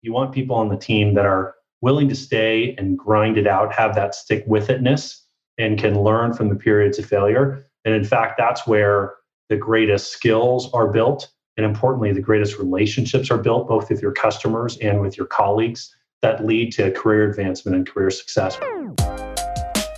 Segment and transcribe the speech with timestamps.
[0.00, 3.72] You want people on the team that are willing to stay and grind it out,
[3.72, 5.22] have that stick with itness,
[5.58, 7.66] and can learn from the periods of failure.
[7.84, 9.14] And in fact, that's where
[9.48, 11.28] the greatest skills are built.
[11.56, 15.92] And importantly, the greatest relationships are built, both with your customers and with your colleagues,
[16.22, 18.56] that lead to career advancement and career success.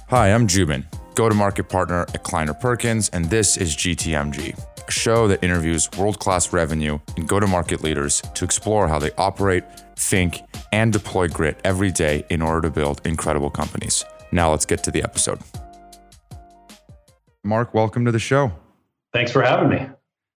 [0.09, 0.87] Hi, I'm Joubin,
[1.21, 4.59] go to market partner at Kleiner Perkins, and this is GTMG,
[4.89, 8.98] a show that interviews world class revenue and go to market leaders to explore how
[8.98, 9.62] they operate,
[9.96, 10.41] think,
[10.72, 14.03] and deploy grit every day in order to build incredible companies.
[14.32, 15.41] Now let's get to the episode.
[17.44, 18.52] Mark, welcome to the show.
[19.13, 19.91] Thanks for having me.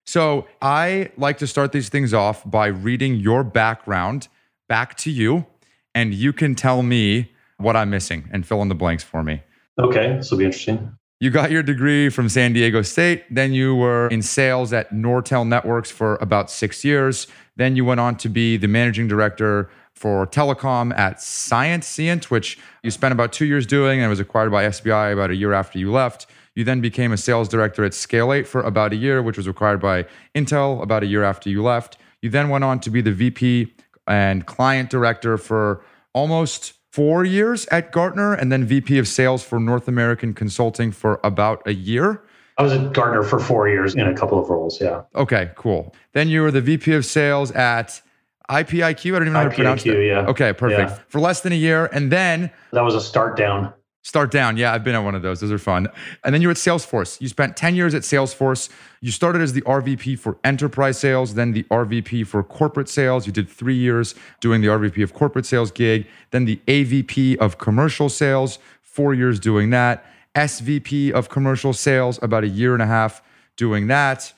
[0.07, 4.29] So, I like to start these things off by reading your background
[4.67, 5.45] back to you,
[5.93, 9.43] and you can tell me what I'm missing and fill in the blanks for me.
[9.81, 10.95] Okay, this will be interesting.
[11.19, 13.23] You got your degree from San Diego State.
[13.29, 17.27] Then you were in sales at Nortel Networks for about six years.
[17.57, 22.89] Then you went on to be the managing director for telecom at Scient, which you
[22.89, 25.91] spent about two years doing and was acquired by SBI about a year after you
[25.91, 26.25] left.
[26.55, 29.79] You then became a sales director at Scale8 for about a year, which was acquired
[29.79, 31.97] by Intel about a year after you left.
[32.21, 33.73] You then went on to be the VP
[34.07, 39.59] and client director for almost four years at Gartner, and then VP of sales for
[39.59, 42.23] North American Consulting for about a year.
[42.57, 44.79] I was at Gartner for four years in a couple of roles.
[44.79, 45.03] Yeah.
[45.15, 45.95] Okay, cool.
[46.13, 48.01] Then you were the VP of sales at
[48.49, 49.15] IPIQ.
[49.15, 50.05] I don't even know how to pronounce it.
[50.05, 50.25] Yeah.
[50.27, 50.91] Okay, perfect.
[50.91, 50.99] Yeah.
[51.07, 53.73] For less than a year, and then that was a start down.
[54.03, 54.57] Start down.
[54.57, 55.41] Yeah, I've been at one of those.
[55.41, 55.87] Those are fun.
[56.23, 57.21] And then you're at Salesforce.
[57.21, 58.69] You spent 10 years at Salesforce.
[58.99, 63.27] You started as the RVP for enterprise sales, then the RVP for corporate sales.
[63.27, 67.59] You did three years doing the RVP of corporate sales gig, then the AVP of
[67.59, 70.03] commercial sales, four years doing that,
[70.33, 73.21] SVP of commercial sales, about a year and a half
[73.55, 74.33] doing that,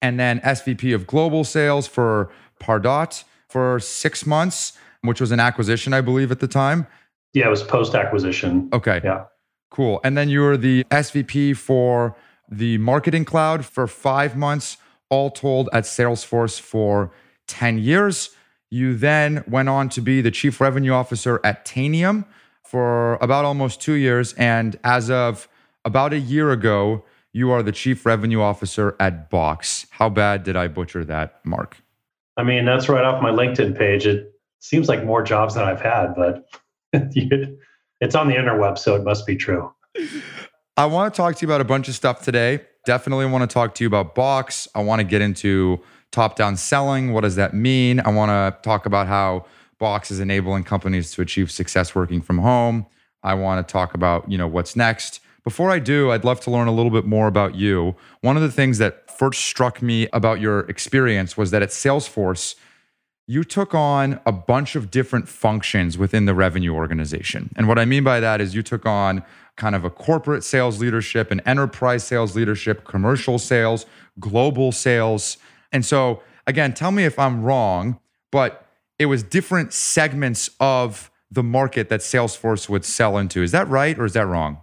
[0.00, 5.92] and then SVP of global sales for Pardot for six months, which was an acquisition,
[5.92, 6.86] I believe, at the time.
[7.34, 8.70] Yeah, it was post acquisition.
[8.72, 9.00] Okay.
[9.04, 9.24] Yeah.
[9.70, 10.00] Cool.
[10.04, 12.16] And then you were the SVP for
[12.48, 14.76] the marketing cloud for five months,
[15.10, 17.10] all told at Salesforce for
[17.48, 18.30] 10 years.
[18.70, 22.24] You then went on to be the chief revenue officer at Tanium
[22.62, 24.32] for about almost two years.
[24.34, 25.48] And as of
[25.84, 29.86] about a year ago, you are the chief revenue officer at Box.
[29.90, 31.78] How bad did I butcher that, Mark?
[32.36, 34.06] I mean, that's right off my LinkedIn page.
[34.06, 36.48] It seems like more jobs than I've had, but
[38.00, 39.72] it's on the interweb, so it must be true.
[40.76, 42.60] I want to talk to you about a bunch of stuff today.
[42.84, 44.68] Definitely want to talk to you about Box.
[44.74, 45.80] I want to get into
[46.12, 47.12] top down selling.
[47.12, 48.00] What does that mean?
[48.00, 49.46] I want to talk about how
[49.78, 52.86] Box is enabling companies to achieve success working from home.
[53.22, 55.20] I want to talk about, you know, what's next.
[55.44, 57.96] Before I do, I'd love to learn a little bit more about you.
[58.20, 62.54] One of the things that first struck me about your experience was that at Salesforce,
[63.26, 67.50] you took on a bunch of different functions within the revenue organization.
[67.56, 69.22] And what I mean by that is you took on
[69.56, 73.86] kind of a corporate sales leadership, an enterprise sales leadership, commercial sales,
[74.20, 75.38] global sales.
[75.72, 77.98] And so, again, tell me if I'm wrong,
[78.30, 78.66] but
[78.98, 83.42] it was different segments of the market that Salesforce would sell into.
[83.42, 84.58] Is that right or is that wrong?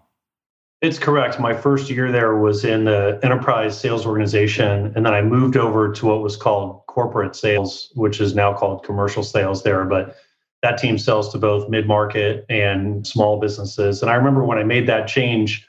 [0.81, 1.39] It's correct.
[1.39, 4.91] My first year there was in the enterprise sales organization.
[4.95, 8.83] And then I moved over to what was called corporate sales, which is now called
[8.83, 9.85] commercial sales there.
[9.85, 10.15] But
[10.63, 14.01] that team sells to both mid market and small businesses.
[14.01, 15.67] And I remember when I made that change,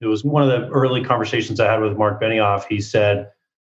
[0.00, 2.64] it was one of the early conversations I had with Mark Benioff.
[2.68, 3.30] He said,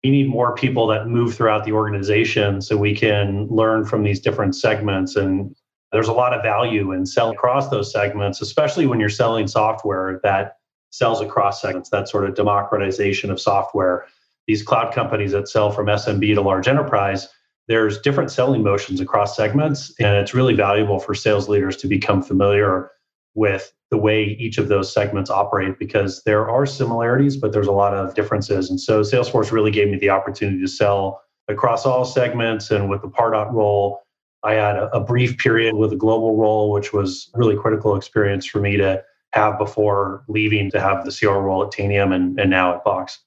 [0.04, 4.20] we need more people that move throughout the organization so we can learn from these
[4.20, 5.56] different segments and
[5.92, 10.20] there's a lot of value in selling across those segments especially when you're selling software
[10.24, 10.58] that
[10.92, 14.06] sells across segments, that sort of democratization of software.
[14.48, 17.28] These cloud companies that sell from SMB to large enterprise,
[17.68, 19.94] there's different selling motions across segments.
[20.00, 22.92] And it's really valuable for sales leaders to become familiar
[23.34, 27.72] with the way each of those segments operate because there are similarities, but there's a
[27.72, 28.70] lot of differences.
[28.70, 32.72] And so Salesforce really gave me the opportunity to sell across all segments.
[32.72, 34.02] And with the Pardot role,
[34.44, 38.60] I had a, brief period with a global role, which was really critical experience for
[38.60, 42.76] me to have before leaving to have the CR role at Tanium and, and now
[42.76, 43.20] at Box.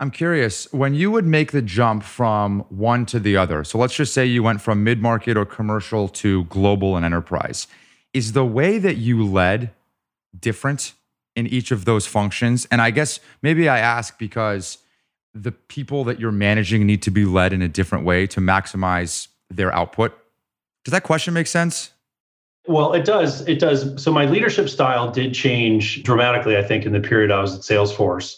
[0.00, 3.96] I'm curious, when you would make the jump from one to the other, so let's
[3.96, 7.66] just say you went from mid market or commercial to global and enterprise,
[8.14, 9.72] is the way that you led
[10.38, 10.92] different
[11.34, 12.66] in each of those functions?
[12.70, 14.78] And I guess maybe I ask because
[15.34, 19.28] the people that you're managing need to be led in a different way to maximize
[19.50, 20.16] their output.
[20.84, 21.92] Does that question make sense?
[22.68, 23.48] Well, it does.
[23.48, 24.02] It does.
[24.02, 27.62] So my leadership style did change dramatically, I think, in the period I was at
[27.62, 28.36] Salesforce.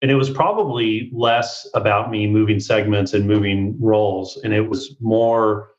[0.00, 4.36] And it was probably less about me moving segments and moving roles.
[4.44, 5.70] And it was more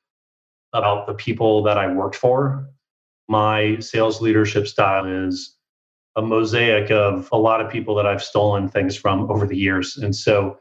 [0.73, 2.67] about the people that I worked for.
[3.29, 5.55] My sales leadership style is
[6.17, 9.95] a mosaic of a lot of people that I've stolen things from over the years.
[9.95, 10.59] And so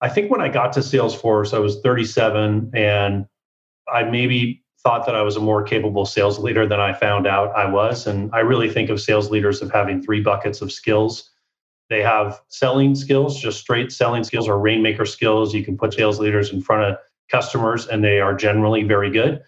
[0.00, 3.26] I think when I got to Salesforce, I was 37 and
[3.92, 7.54] I maybe thought that I was a more capable sales leader than I found out
[7.54, 8.06] I was.
[8.06, 11.30] And I really think of sales leaders of having three buckets of skills.
[11.88, 15.54] They have selling skills, just straight selling skills or rainmaker skills.
[15.54, 16.98] You can put sales leaders in front of
[17.30, 19.42] customers and they are generally very good.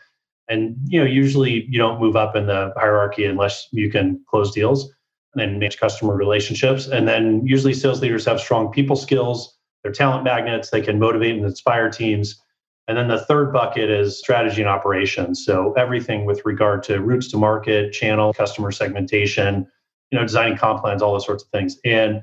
[0.48, 4.52] And you know, usually you don't move up in the hierarchy unless you can close
[4.52, 4.92] deals
[5.34, 6.86] and manage customer relationships.
[6.86, 11.36] And then usually sales leaders have strong people skills, they're talent magnets, they can motivate
[11.36, 12.40] and inspire teams
[12.86, 15.44] and then the third bucket is strategy and operations.
[15.44, 19.66] So everything with regard to routes to market, channel, customer segmentation,
[20.10, 21.78] you know, designing comp plans, all those sorts of things.
[21.84, 22.22] And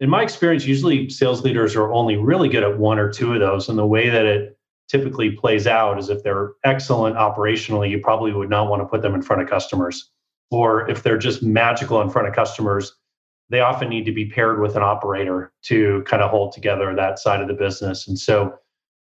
[0.00, 3.40] in my experience, usually sales leaders are only really good at one or two of
[3.40, 3.68] those.
[3.68, 4.58] And the way that it
[4.88, 9.02] typically plays out is if they're excellent operationally, you probably would not want to put
[9.02, 10.10] them in front of customers.
[10.50, 12.94] Or if they're just magical in front of customers,
[13.50, 17.18] they often need to be paired with an operator to kind of hold together that
[17.18, 18.08] side of the business.
[18.08, 18.54] And so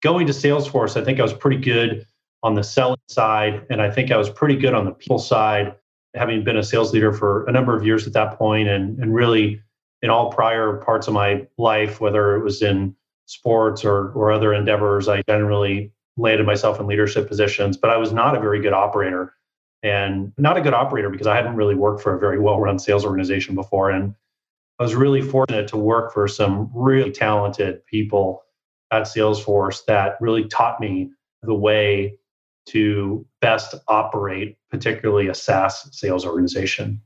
[0.04, 2.06] going to Salesforce, I think I was pretty good
[2.42, 5.74] on the selling side, and I think I was pretty good on the people side,
[6.14, 9.14] having been a sales leader for a number of years at that point, and and
[9.14, 9.60] really
[10.02, 14.52] in all prior parts of my life, whether it was in sports or or other
[14.52, 17.78] endeavors, I generally landed myself in leadership positions.
[17.78, 19.34] But I was not a very good operator,
[19.82, 23.06] and not a good operator because I hadn't really worked for a very well-run sales
[23.06, 24.14] organization before, and
[24.78, 28.43] I was really fortunate to work for some really talented people
[28.94, 31.10] at Salesforce that really taught me
[31.42, 32.18] the way
[32.66, 37.00] to best operate, particularly a SaaS sales organization.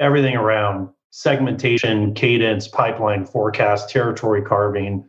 [0.00, 5.08] Everything around segmentation, cadence, pipeline forecast, territory carving.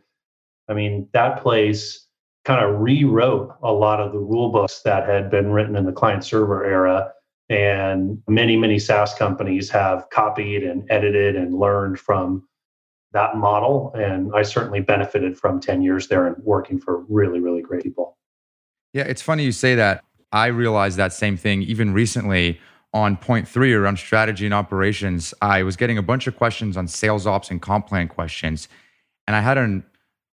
[0.68, 2.06] I mean, that place
[2.44, 5.92] kind of rewrote a lot of the rule books that had been written in the
[5.92, 7.12] client server era.
[7.48, 12.46] And many, many SaaS companies have copied and edited and learned from
[13.12, 13.92] that model.
[13.94, 18.16] And I certainly benefited from 10 years there and working for really, really great people.
[18.92, 20.04] Yeah, it's funny you say that.
[20.32, 22.60] I realized that same thing even recently
[22.92, 25.34] on point three around strategy and operations.
[25.42, 28.68] I was getting a bunch of questions on sales ops and comp plan questions.
[29.26, 29.84] And I had an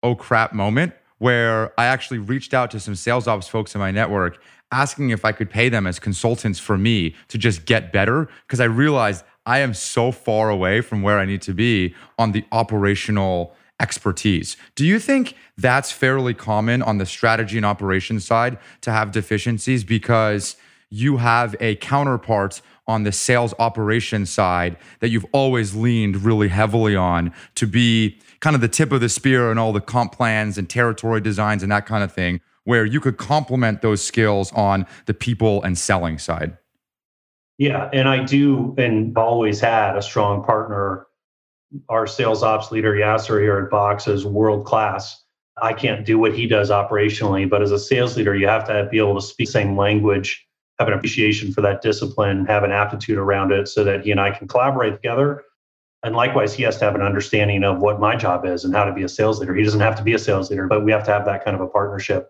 [0.03, 3.91] oh crap moment where I actually reached out to some sales ops folks in my
[3.91, 4.39] network
[4.71, 8.59] asking if I could pay them as consultants for me to just get better because
[8.59, 12.43] I realized I am so far away from where I need to be on the
[12.51, 14.57] operational expertise.
[14.75, 19.85] Do you think that's fairly common on the strategy and operations side to have deficiencies
[19.85, 20.57] because
[20.89, 26.95] you have a counterpart on the sales operations side that you've always leaned really heavily
[26.95, 30.57] on to be kind of the tip of the spear and all the comp plans
[30.57, 34.85] and territory designs and that kind of thing where you could complement those skills on
[35.05, 36.57] the people and selling side?
[37.57, 41.07] Yeah, and I do and always had a strong partner.
[41.89, 45.23] Our sales ops leader, Yasser here at Box, is world class.
[45.61, 48.87] I can't do what he does operationally, but as a sales leader, you have to
[48.91, 50.45] be able to speak the same language,
[50.77, 54.19] have an appreciation for that discipline, have an aptitude around it so that he and
[54.19, 55.43] I can collaborate together.
[56.03, 58.85] And likewise, he has to have an understanding of what my job is and how
[58.85, 59.55] to be a sales leader.
[59.55, 61.55] He doesn't have to be a sales leader, but we have to have that kind
[61.55, 62.29] of a partnership.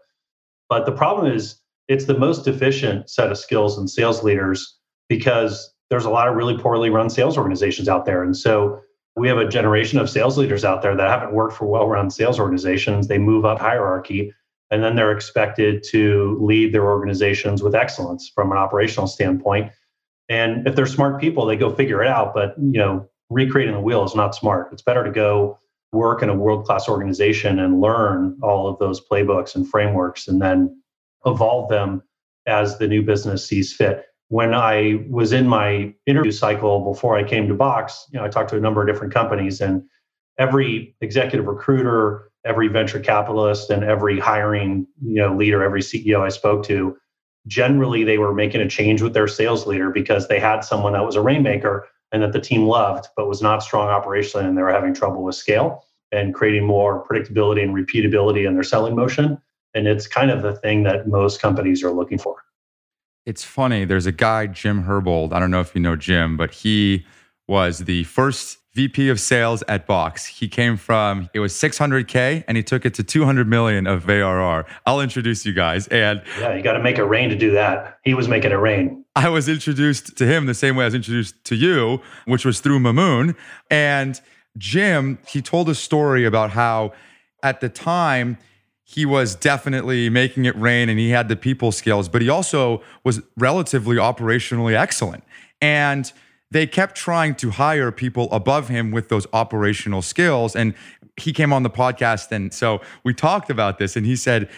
[0.70, 1.60] But the problem is,
[1.90, 4.77] it's the most deficient set of skills in sales leaders
[5.10, 8.24] because there's a lot of really poorly run sales organizations out there.
[8.24, 8.82] And so
[9.16, 12.10] we have a generation of sales leaders out there that haven't worked for well run
[12.10, 13.08] sales organizations.
[13.08, 14.34] They move up hierarchy
[14.70, 19.72] and then they're expected to lead their organizations with excellence from an operational standpoint.
[20.30, 22.34] And if they're smart people, they go figure it out.
[22.34, 24.70] But you know, recreating the wheel is not smart.
[24.74, 25.58] It's better to go
[25.94, 30.42] work in a world class organization and learn all of those playbooks and frameworks and
[30.42, 30.82] then
[31.26, 32.04] evolve them
[32.46, 37.24] as the new business sees fit when I was in my interview cycle before I
[37.24, 39.84] came to Box, you know, I talked to a number of different companies, and
[40.38, 46.30] every executive recruiter, every venture capitalist, and every hiring you know leader, every CEO I
[46.30, 46.98] spoke to,
[47.48, 51.06] generally they were making a change with their sales leader because they had someone that
[51.06, 54.62] was a rainmaker and that the team loved, but was not strong operationally, and they
[54.62, 59.38] were having trouble with scale and creating more predictability and repeatability in their selling motion.
[59.74, 62.38] And it's kind of the thing that most companies are looking for.
[63.28, 63.84] It's funny.
[63.84, 65.34] There's a guy, Jim Herbold.
[65.34, 67.06] I don't know if you know Jim, but he
[67.46, 70.26] was the first VP of sales at Box.
[70.26, 74.66] He came from it was 600k and he took it to 200 million of ARR.
[74.86, 75.88] I'll introduce you guys.
[75.90, 78.00] And yeah, you got to make it rain to do that.
[78.06, 79.04] He was making it rain.
[79.14, 82.62] I was introduced to him the same way I was introduced to you, which was
[82.62, 83.36] through Mamoon.
[83.70, 84.22] And
[84.58, 86.94] Jim, he told a story about how
[87.44, 88.38] at the time
[88.90, 92.82] he was definitely making it rain and he had the people skills, but he also
[93.04, 95.26] was relatively operationally excellent.
[95.62, 96.12] And
[96.52, 100.56] they kept trying to hire people above him with those operational skills.
[100.56, 100.74] And
[101.18, 102.32] he came on the podcast.
[102.32, 103.98] And so we talked about this.
[103.98, 104.50] And he said,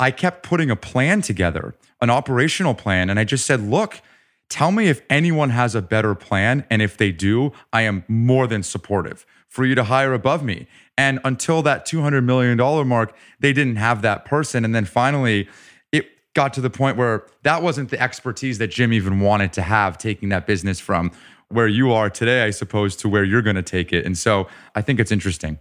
[0.00, 3.08] I kept putting a plan together, an operational plan.
[3.08, 4.00] And I just said, look,
[4.48, 6.66] tell me if anyone has a better plan.
[6.70, 10.66] And if they do, I am more than supportive for you to hire above me.
[10.98, 12.56] And until that $200 million
[12.88, 14.64] mark, they didn't have that person.
[14.64, 15.48] And then finally,
[15.92, 19.62] it got to the point where that wasn't the expertise that Jim even wanted to
[19.62, 21.12] have taking that business from
[21.48, 24.04] where you are today, I suppose, to where you're going to take it.
[24.04, 25.58] And so I think it's interesting.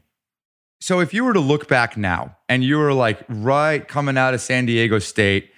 [0.79, 4.33] So if you were to look back now and you were like right coming out
[4.33, 5.51] of San Diego State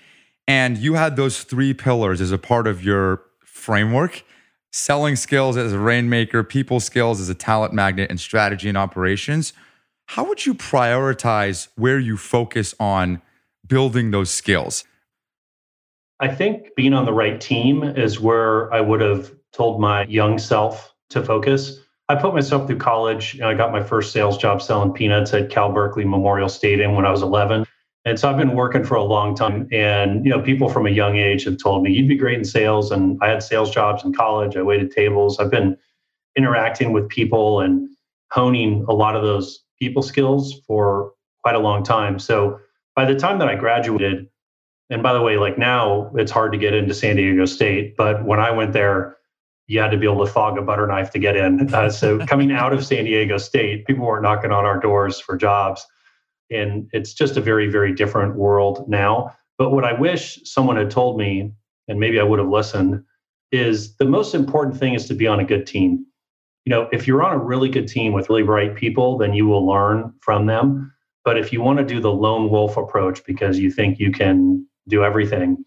[0.48, 4.24] and you had those three pillars as a part of your framework
[4.72, 9.54] selling skills as a rainmaker, people skills as a talent magnet, and strategy and operations
[10.08, 13.22] how would you prioritize where you focus on
[13.68, 14.86] building those skills?
[16.20, 20.40] I think being on the right team is where I would have told my young
[20.40, 21.80] self to focus.
[22.10, 23.40] I put myself through college.
[23.42, 27.12] I got my first sales job selling peanuts at Cal Berkeley Memorial Stadium when I
[27.12, 27.66] was 11.
[28.08, 29.68] And so I've been working for a long time.
[29.70, 32.46] And, you know, people from a young age have told me, you'd be great in
[32.46, 32.90] sales.
[32.90, 34.56] And I had sales jobs in college.
[34.56, 35.40] I waited tables.
[35.40, 35.76] I've been
[36.38, 37.90] interacting with people and
[38.32, 41.12] honing a lot of those people skills for
[41.42, 42.18] quite a long time.
[42.18, 42.62] So
[42.96, 44.30] by the time that I graduated,
[44.90, 48.24] and by the way, like now it's hard to get into San Diego State, but
[48.24, 49.18] when I went there,
[49.68, 51.74] you had to be able to fog a butter knife to get in.
[51.74, 55.36] Uh, so coming out of San Diego State, people were knocking on our doors for
[55.36, 55.86] jobs.
[56.50, 59.36] And it's just a very, very different world now.
[59.58, 61.52] But what I wish someone had told me,
[61.88, 63.04] and maybe I would have listened,
[63.52, 66.06] is the most important thing is to be on a good team.
[66.66, 69.48] You know, if you're on a really good team with really bright people, then you
[69.48, 70.94] will learn from them.
[71.24, 74.66] But if you want to do the lone wolf approach because you think you can
[74.88, 75.64] do everything,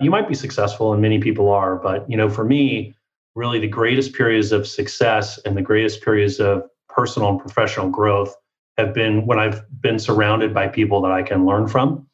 [0.00, 1.76] you might be successful, and many people are.
[1.76, 2.94] But, you know, for me,
[3.34, 8.34] really the greatest periods of success and the greatest periods of personal and professional growth
[8.78, 12.06] have been when I've been surrounded by people that I can learn from.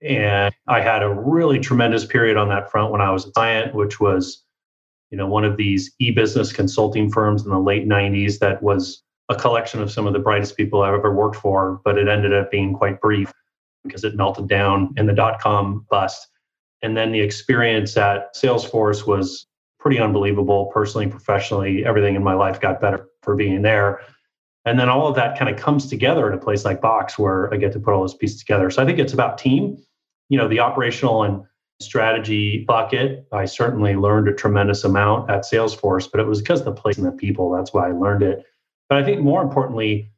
[0.00, 3.74] And I had a really tremendous period on that front when I was at Scient,
[3.74, 4.44] which was,
[5.10, 9.34] you know, one of these e-business consulting firms in the late 90s that was a
[9.34, 12.50] collection of some of the brightest people I've ever worked for, but it ended up
[12.50, 13.32] being quite brief
[13.84, 16.28] because it melted down in the dot com bust.
[16.82, 19.46] And then the experience at Salesforce was
[19.78, 21.84] pretty unbelievable personally, professionally.
[21.84, 24.00] Everything in my life got better for being there.
[24.64, 27.52] And then all of that kind of comes together in a place like Box where
[27.52, 28.70] I get to put all those pieces together.
[28.70, 29.76] So I think it's about team.
[30.28, 31.42] You know, the operational and
[31.80, 36.66] strategy bucket, I certainly learned a tremendous amount at Salesforce, but it was because of
[36.66, 37.50] the place and the people.
[37.50, 38.44] That's why I learned it.
[38.88, 40.10] But I think more importantly,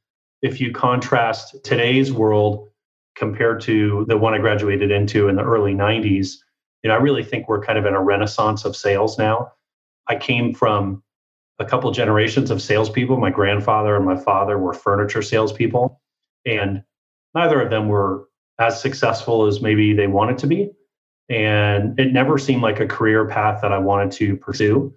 [0.42, 2.68] if you contrast today's world
[3.16, 6.34] compared to the one I graduated into in the early 90s,
[6.82, 9.52] you know, I really think we're kind of in a renaissance of sales now.
[10.08, 11.03] I came from
[11.58, 13.16] a couple generations of salespeople.
[13.16, 16.00] My grandfather and my father were furniture salespeople,
[16.46, 16.82] and
[17.34, 20.70] neither of them were as successful as maybe they wanted to be.
[21.28, 24.94] And it never seemed like a career path that I wanted to pursue.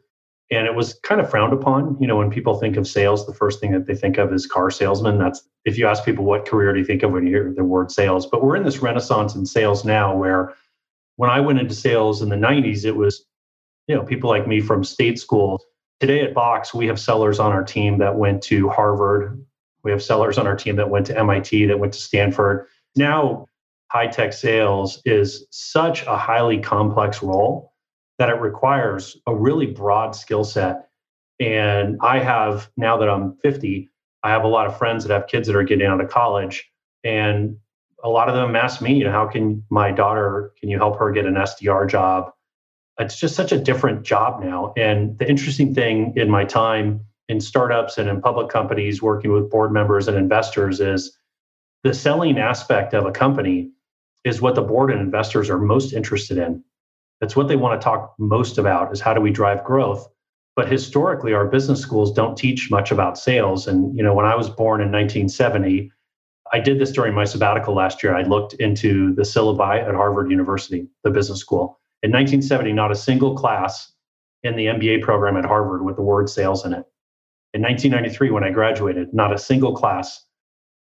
[0.50, 1.98] And it was kind of frowned upon.
[2.00, 4.46] You know, when people think of sales, the first thing that they think of is
[4.46, 5.18] car salesman.
[5.18, 7.64] That's if you ask people what career do you think of when you hear the
[7.64, 8.26] word sales.
[8.26, 10.54] But we're in this renaissance in sales now where
[11.18, 13.26] when I went into sales in the 90s, it was,
[13.88, 15.66] you know, people like me from state schools.
[16.00, 19.44] Today at Box, we have sellers on our team that went to Harvard.
[19.84, 22.68] We have sellers on our team that went to MIT, that went to Stanford.
[22.96, 23.48] Now,
[23.90, 27.74] high tech sales is such a highly complex role
[28.20, 30.90] that it requires a really broad skill set.
[31.40, 33.90] And I have, now that I'm 50,
[34.24, 36.70] I have a lot of friends that have kids that are getting out of college.
[37.04, 37.58] And
[38.04, 41.00] a lot of them ask me, you know, how can my daughter, can you help
[41.00, 42.32] her get an SDR job?
[43.00, 44.74] It's just such a different job now.
[44.76, 49.50] And the interesting thing in my time in startups and in public companies working with
[49.50, 51.18] board members and investors is
[51.84, 53.70] the selling aspect of a company
[54.24, 56.64] is what the board and investors are most interested in.
[57.22, 60.08] That's what they want to talk most about is how do we drive growth?
[60.56, 63.68] But historically, our business schools don't teach much about sales.
[63.68, 65.92] And you know, when I was born in 1970,
[66.52, 68.16] I did this during my sabbatical last year.
[68.16, 71.80] I looked into the syllabi at Harvard University, the business school.
[72.04, 73.92] In 1970, not a single class
[74.44, 76.86] in the MBA program at Harvard with the word sales in it.
[77.54, 80.26] In 1993, when I graduated, not a single class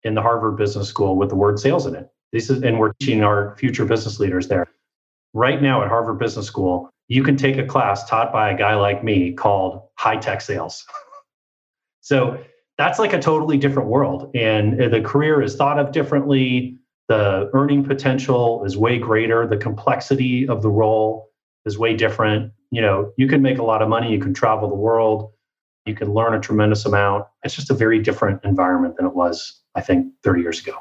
[0.02, 2.10] in the Harvard Business School with the word sales in it.
[2.32, 4.66] This is, and we're teaching our future business leaders there.
[5.32, 8.74] Right now at Harvard Business School, you can take a class taught by a guy
[8.74, 10.84] like me called high tech sales.
[12.00, 12.38] so
[12.78, 16.75] that's like a totally different world and uh, the career is thought of differently
[17.08, 19.46] The earning potential is way greater.
[19.46, 21.30] The complexity of the role
[21.64, 22.52] is way different.
[22.70, 25.30] You know, you can make a lot of money, you can travel the world,
[25.84, 27.26] you can learn a tremendous amount.
[27.44, 30.76] It's just a very different environment than it was, I think, 30 years ago.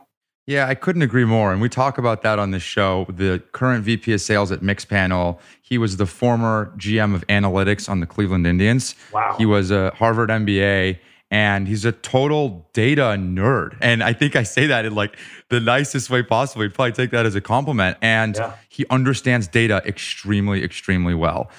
[0.48, 1.52] Yeah, I couldn't agree more.
[1.52, 3.06] And we talk about that on this show.
[3.10, 8.00] The current VP of sales at Mixpanel, he was the former GM of analytics on
[8.00, 8.94] the Cleveland Indians.
[9.12, 9.36] Wow.
[9.38, 11.00] He was a Harvard MBA
[11.32, 13.78] and he's a total data nerd.
[13.82, 15.18] And I think I say that in like
[15.50, 16.64] the nicest way possible.
[16.64, 17.98] He'd probably take that as a compliment.
[18.02, 18.54] And yeah.
[18.70, 21.50] he understands data extremely, extremely well.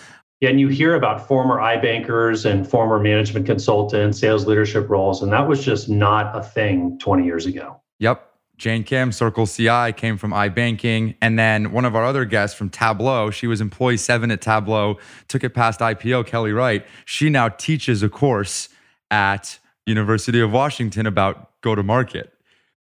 [0.41, 5.33] Yeah, and you hear about former iBankers and former management consultants, sales leadership roles, and
[5.33, 7.81] that was just not a thing 20 years ago.
[8.01, 8.23] Yep.
[8.59, 11.17] Jane Kim, Circle CI, came from iBanking.
[11.21, 14.97] And then one of our other guests from Tableau, she was employee seven at Tableau,
[15.29, 16.87] took it past IPO, Kelly Wright.
[17.05, 18.71] She now teaches a course
[19.11, 22.33] at University of Washington about go to market.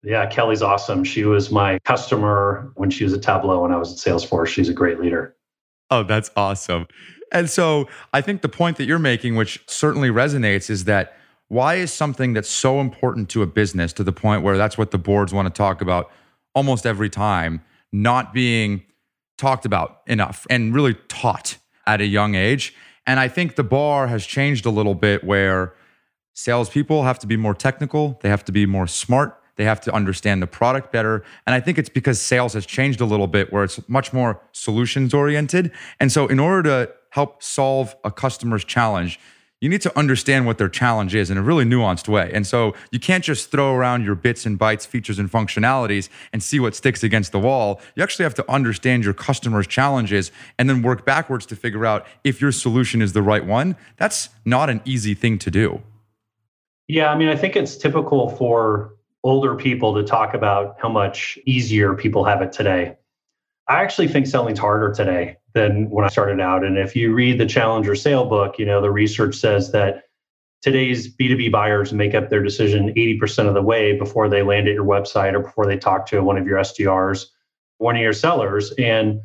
[0.04, 1.04] Yeah, Kelly's awesome.
[1.04, 4.48] She was my customer when she was at Tableau when I was at Salesforce.
[4.48, 5.36] She's a great leader.
[5.92, 6.88] Oh, that's awesome.
[7.32, 11.18] And so I think the point that you're making, which certainly resonates, is that
[11.50, 14.92] why is something that's so important to a business to the point where that's what
[14.92, 16.10] the boards want to talk about
[16.56, 17.62] almost every time
[17.92, 18.84] not being
[19.38, 22.74] talked about enough and really taught at a young age?
[23.06, 25.74] And I think the bar has changed a little bit where
[26.42, 29.94] salespeople have to be more technical, they have to be more smart, they have to
[29.94, 31.24] understand the product better.
[31.46, 34.42] And I think it's because sales has changed a little bit where it's much more
[34.52, 35.72] solutions oriented.
[36.00, 39.20] And so, in order to help solve a customer's challenge,
[39.60, 42.32] you need to understand what their challenge is in a really nuanced way.
[42.34, 46.42] And so you can't just throw around your bits and bytes, features and functionalities and
[46.42, 47.80] see what sticks against the wall.
[47.94, 52.08] You actually have to understand your customer's challenges and then work backwards to figure out
[52.24, 53.76] if your solution is the right one.
[53.98, 55.84] That's not an easy thing to do.
[56.92, 61.40] Yeah, I mean, I think it's typical for older people to talk about how much
[61.46, 62.98] easier people have it today.
[63.70, 66.66] I actually think selling's harder today than when I started out.
[66.66, 70.04] And if you read the Challenger Sale book, you know, the research says that
[70.62, 74.74] today's B2B buyers make up their decision 80% of the way before they land at
[74.74, 77.27] your website or before they talk to one of your SDRs,
[77.77, 78.74] one of your sellers.
[78.77, 79.22] And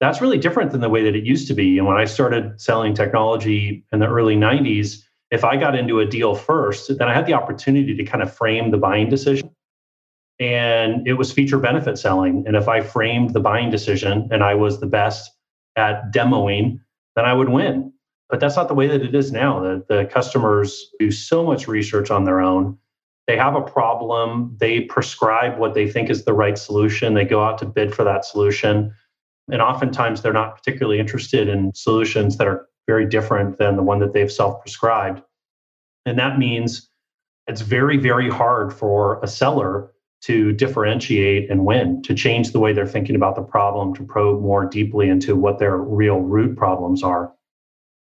[0.00, 1.76] that's really different than the way that it used to be.
[1.76, 6.06] And when I started selling technology in the early 90s, if I got into a
[6.06, 9.50] deal first, then I had the opportunity to kind of frame the buying decision.
[10.40, 12.44] And it was feature benefit selling.
[12.46, 15.30] And if I framed the buying decision and I was the best
[15.76, 16.80] at demoing,
[17.14, 17.92] then I would win.
[18.28, 19.60] But that's not the way that it is now.
[19.60, 22.78] The, the customers do so much research on their own.
[23.26, 27.44] They have a problem, they prescribe what they think is the right solution, they go
[27.44, 28.92] out to bid for that solution.
[29.52, 34.00] And oftentimes they're not particularly interested in solutions that are very different than the one
[34.00, 35.22] that they've self prescribed.
[36.06, 36.88] And that means
[37.46, 42.72] it's very, very hard for a seller to differentiate and win, to change the way
[42.72, 47.04] they're thinking about the problem, to probe more deeply into what their real root problems
[47.04, 47.32] are,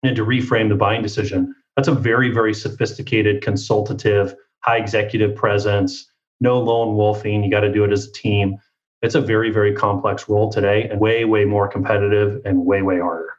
[0.04, 1.56] and to reframe the buying decision.
[1.78, 7.42] That's a very, very sophisticated, consultative, high executive presence, no lone wolfing.
[7.42, 8.58] You got to do it as a team.
[9.02, 13.00] It's a very, very complex role today and way, way more competitive and way, way
[13.00, 13.33] harder.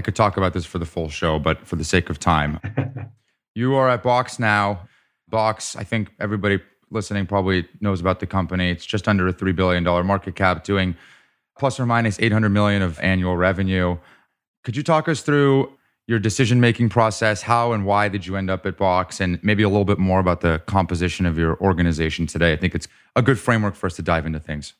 [0.00, 2.58] I could talk about this for the full show, but for the sake of time,
[3.54, 4.88] you are at Box now.
[5.28, 6.58] Box, I think everybody
[6.90, 8.70] listening probably knows about the company.
[8.70, 10.96] It's just under a $3 billion market cap, doing
[11.58, 13.98] plus or minus 800 million of annual revenue.
[14.64, 15.70] Could you talk us through
[16.06, 17.42] your decision making process?
[17.42, 19.20] How and why did you end up at Box?
[19.20, 22.54] And maybe a little bit more about the composition of your organization today.
[22.54, 24.72] I think it's a good framework for us to dive into things.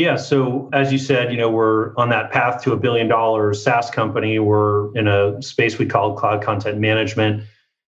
[0.00, 0.16] Yeah.
[0.16, 3.90] So as you said, you know, we're on that path to a billion dollar SaaS
[3.90, 4.38] company.
[4.38, 7.44] We're in a space we call cloud content management.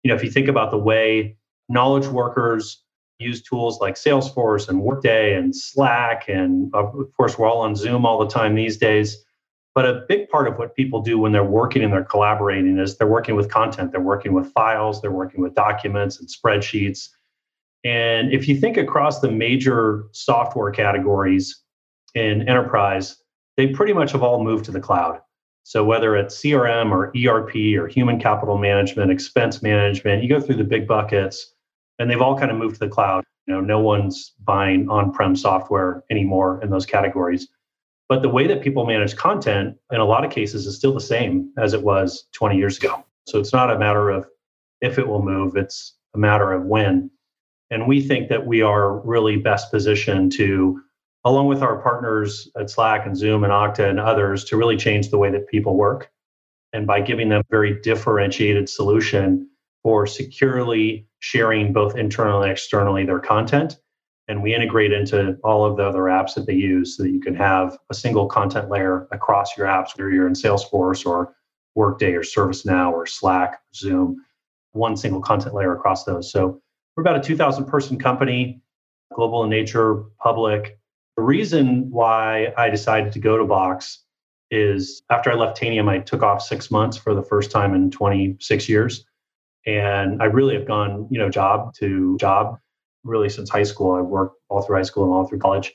[0.03, 1.35] You know, if you think about the way
[1.67, 2.83] knowledge workers
[3.17, 6.29] use tools like Salesforce and Workday and Slack.
[6.29, 9.25] And of course, we're all on Zoom all the time these days.
[9.73, 12.97] But a big part of what people do when they're working and they're collaborating is
[12.97, 17.09] they're working with content, they're working with files, they're working with documents and spreadsheets.
[17.83, 21.63] And if you think across the major software categories
[22.15, 23.17] in enterprise,
[23.57, 25.21] they pretty much have all moved to the cloud.
[25.63, 30.57] So whether it's CRM or ERP or human capital management, expense management, you go through
[30.57, 31.53] the big buckets
[31.97, 33.23] and they've all kind of moved to the cloud.
[33.47, 37.47] You know, no one's buying on-prem software anymore in those categories.
[38.07, 40.99] But the way that people manage content in a lot of cases is still the
[40.99, 43.03] same as it was 20 years ago.
[43.27, 44.27] So it's not a matter of
[44.81, 47.09] if it will move, it's a matter of when.
[47.71, 50.79] And we think that we are really best positioned to,
[51.25, 55.09] along with our partners at Slack and Zoom and Okta and others, to really change
[55.09, 56.11] the way that people work.
[56.71, 59.49] And by giving them a very differentiated solution
[59.83, 63.77] for securely sharing both internally and externally their content
[64.27, 67.19] and we integrate into all of the other apps that they use so that you
[67.19, 71.35] can have a single content layer across your apps, whether you're in Salesforce or
[71.75, 74.23] Workday or ServiceNow or Slack, Zoom,
[74.71, 76.31] one single content layer across those.
[76.31, 76.61] So
[76.95, 78.61] we're about a 2,000 person company,
[79.13, 80.79] global in nature, public.
[81.17, 84.03] The reason why I decided to go to Box
[84.51, 87.89] is after I left Tanium, I took off six months for the first time in
[87.89, 89.05] 26 years.
[89.65, 92.59] And I really have gone, you know, job to job
[93.03, 93.95] really since high school.
[93.95, 95.73] I worked all through high school and all through college.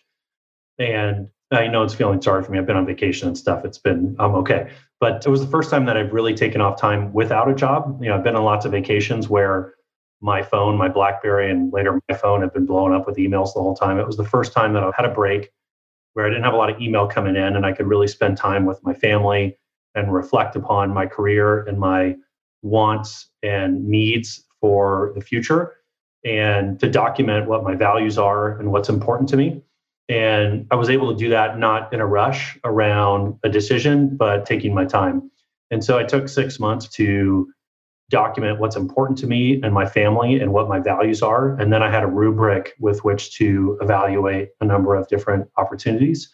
[0.78, 2.58] And I know it's feeling sorry for me.
[2.58, 3.64] I've been on vacation and stuff.
[3.64, 4.70] It's been, I'm okay.
[5.00, 7.98] But it was the first time that I've really taken off time without a job.
[8.00, 9.74] You know, I've been on lots of vacations where
[10.20, 13.60] my phone, my Blackberry, and later my phone had been blowing up with emails the
[13.60, 13.98] whole time.
[13.98, 15.50] It was the first time that I had a break
[16.12, 18.36] where I didn't have a lot of email coming in and I could really spend
[18.36, 19.56] time with my family
[19.94, 22.16] and reflect upon my career and my
[22.62, 25.76] wants and needs for the future
[26.24, 29.62] and to document what my values are and what's important to me.
[30.08, 34.44] And I was able to do that not in a rush around a decision, but
[34.44, 35.30] taking my time.
[35.70, 37.48] And so I took six months to
[38.10, 41.58] document what's important to me and my family and what my values are.
[41.58, 46.28] And then I had a rubric with which to evaluate a number of different opportunities.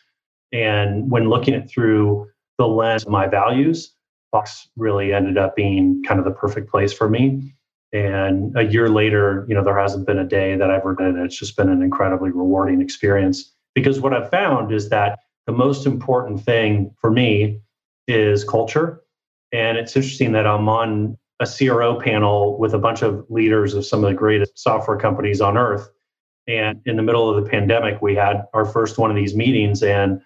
[0.53, 2.27] And when looking at through
[2.59, 3.93] the lens of my values,
[4.33, 7.55] Box really ended up being kind of the perfect place for me.
[7.93, 11.25] And a year later, you know, there hasn't been a day that I've regretted it.
[11.25, 13.53] It's just been an incredibly rewarding experience.
[13.75, 17.61] Because what I've found is that the most important thing for me
[18.09, 19.03] is culture.
[19.53, 23.85] And it's interesting that I'm on a CRO panel with a bunch of leaders of
[23.85, 25.88] some of the greatest software companies on earth.
[26.49, 29.83] And in the middle of the pandemic, we had our first one of these meetings,
[29.83, 30.20] and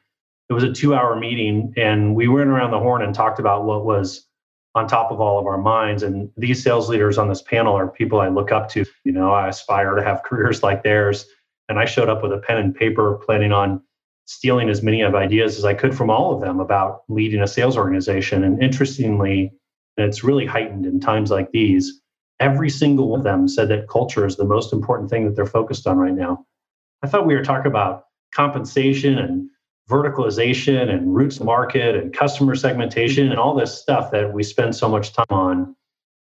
[0.49, 1.73] it was a two hour meeting.
[1.77, 4.27] And we went around the horn and talked about what was
[4.75, 6.03] on top of all of our minds.
[6.03, 8.85] And these sales leaders on this panel are people I look up to.
[9.05, 11.27] You know, I aspire to have careers like theirs.
[11.69, 13.83] And I showed up with a pen and paper planning on
[14.27, 17.49] stealing as many of ideas as I could from all of them about leading a
[17.49, 18.45] sales organization.
[18.45, 19.53] And interestingly,
[19.97, 22.01] and it's really heightened in times like these,
[22.39, 25.47] every single one of them said that culture is the most important thing that they're
[25.47, 26.45] focused on right now.
[27.03, 29.49] I thought we were talking about compensation and
[29.89, 34.75] verticalization and routes to market and customer segmentation and all this stuff that we spend
[34.75, 35.75] so much time on.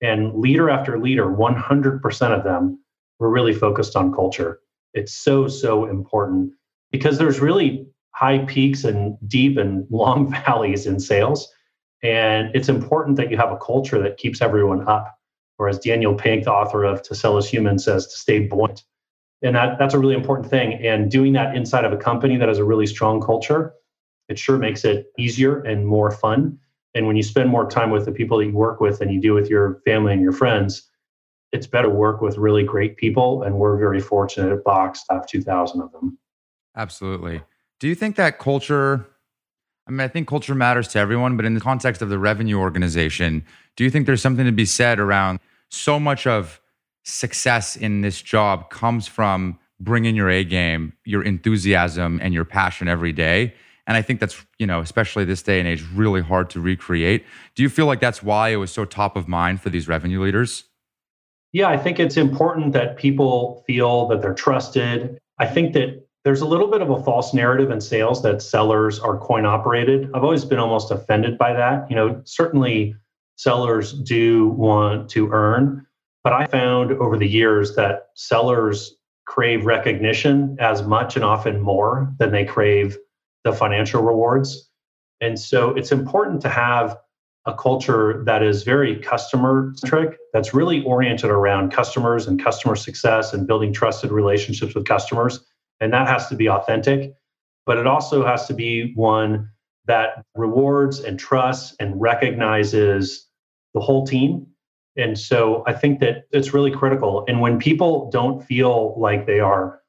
[0.00, 2.82] And leader after leader, 100% of them
[3.18, 4.60] were really focused on culture.
[4.94, 6.52] It's so, so important
[6.90, 11.52] because there's really high peaks and deep and long valleys in sales.
[12.02, 15.16] And it's important that you have a culture that keeps everyone up.
[15.58, 18.84] Or as Daniel Pink, the author of To Sell Is Human, says, to stay buoyant
[19.42, 20.74] and that that's a really important thing.
[20.84, 23.74] And doing that inside of a company that has a really strong culture
[24.28, 26.56] it sure makes it easier and more fun.
[26.94, 29.20] And when you spend more time with the people that you work with than you
[29.20, 30.86] do with your family and your friends
[31.52, 33.42] it's better work with really great people.
[33.42, 36.16] And we're very fortunate at box to have 2000 of them.
[36.76, 37.42] Absolutely.
[37.80, 39.04] Do you think that culture
[39.90, 42.60] I mean, I think culture matters to everyone, but in the context of the revenue
[42.60, 46.60] organization, do you think there's something to be said around so much of
[47.02, 52.86] success in this job comes from bringing your A game, your enthusiasm, and your passion
[52.86, 53.52] every day.
[53.88, 57.24] And I think that's, you know, especially this day and age, really hard to recreate.
[57.56, 60.22] Do you feel like that's why it was so top of mind for these revenue
[60.22, 60.62] leaders?
[61.50, 65.18] Yeah, I think it's important that people feel that they're trusted.
[65.38, 68.98] I think that there's a little bit of a false narrative in sales that sellers
[68.98, 70.10] are coin operated.
[70.14, 71.88] I've always been almost offended by that.
[71.90, 72.94] You know, certainly
[73.36, 75.86] sellers do want to earn,
[76.22, 78.94] but I found over the years that sellers
[79.26, 82.98] crave recognition as much and often more than they crave
[83.44, 84.68] the financial rewards.
[85.20, 86.98] And so it's important to have
[87.46, 93.32] a culture that is very customer centric, that's really oriented around customers and customer success
[93.32, 95.40] and building trusted relationships with customers.
[95.80, 97.14] And that has to be authentic,
[97.66, 99.48] but it also has to be one
[99.86, 103.26] that rewards and trusts and recognizes
[103.74, 104.46] the whole team
[104.96, 107.24] and so I think that it's really critical.
[107.28, 109.80] And when people don't feel like they are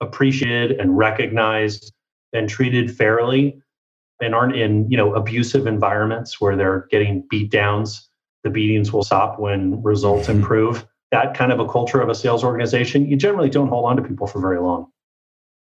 [0.00, 1.92] appreciated and recognized
[2.32, 3.60] and treated fairly
[4.20, 8.08] and aren't in, you know, abusive environments where they're getting beat downs,
[8.44, 10.38] the beatings will stop when results mm-hmm.
[10.38, 10.86] improve.
[11.12, 14.02] That kind of a culture of a sales organization, you generally don't hold on to
[14.02, 14.90] people for very long.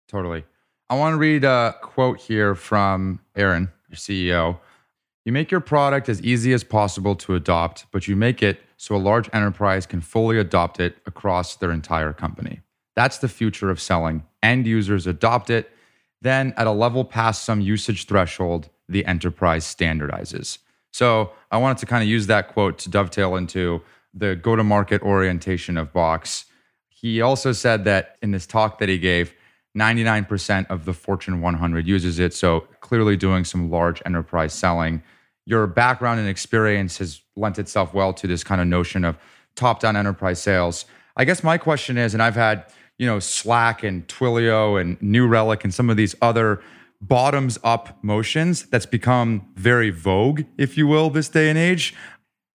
[0.08, 0.44] Totally.
[0.90, 4.58] I want to read a quote here from Aaron, your CEO.
[5.26, 8.96] You make your product as easy as possible to adopt, but you make it so
[8.96, 12.60] a large enterprise can fully adopt it across their entire company.
[12.96, 14.24] That's the future of selling.
[14.42, 15.70] End users adopt it,
[16.22, 20.58] then at a level past some usage threshold, the enterprise standardizes.
[20.92, 23.82] So I wanted to kind of use that quote to dovetail into
[24.14, 26.46] the go to market orientation of Box.
[26.88, 29.34] He also said that in this talk that he gave,
[29.76, 32.34] 99% of the Fortune 100 uses it.
[32.34, 35.02] So clearly doing some large enterprise selling.
[35.46, 39.16] Your background and experience has lent itself well to this kind of notion of
[39.54, 40.84] top down enterprise sales.
[41.16, 42.64] I guess my question is, and I've had,
[42.98, 46.60] you know, Slack and Twilio and New Relic and some of these other
[47.00, 51.94] bottoms up motions that's become very vogue, if you will, this day and age.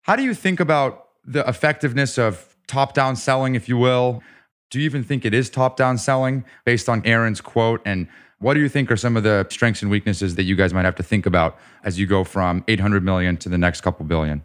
[0.04, 4.24] How do you think about the effectiveness of top down selling, if you will?
[4.70, 7.82] Do you even think it is top down selling based on Aaron's quote?
[7.86, 10.74] And what do you think are some of the strengths and weaknesses that you guys
[10.74, 14.06] might have to think about as you go from 800 million to the next couple
[14.06, 14.44] billion?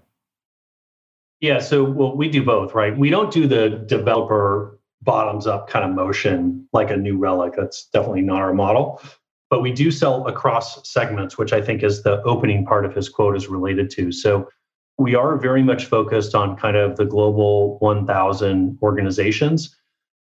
[1.40, 2.96] Yeah, so well, we do both, right?
[2.96, 7.52] We don't do the developer bottoms up kind of motion like a new relic.
[7.56, 9.02] That's definitely not our model.
[9.50, 13.10] But we do sell across segments, which I think is the opening part of his
[13.10, 14.10] quote is related to.
[14.10, 14.48] So
[14.96, 19.76] we are very much focused on kind of the global 1000 organizations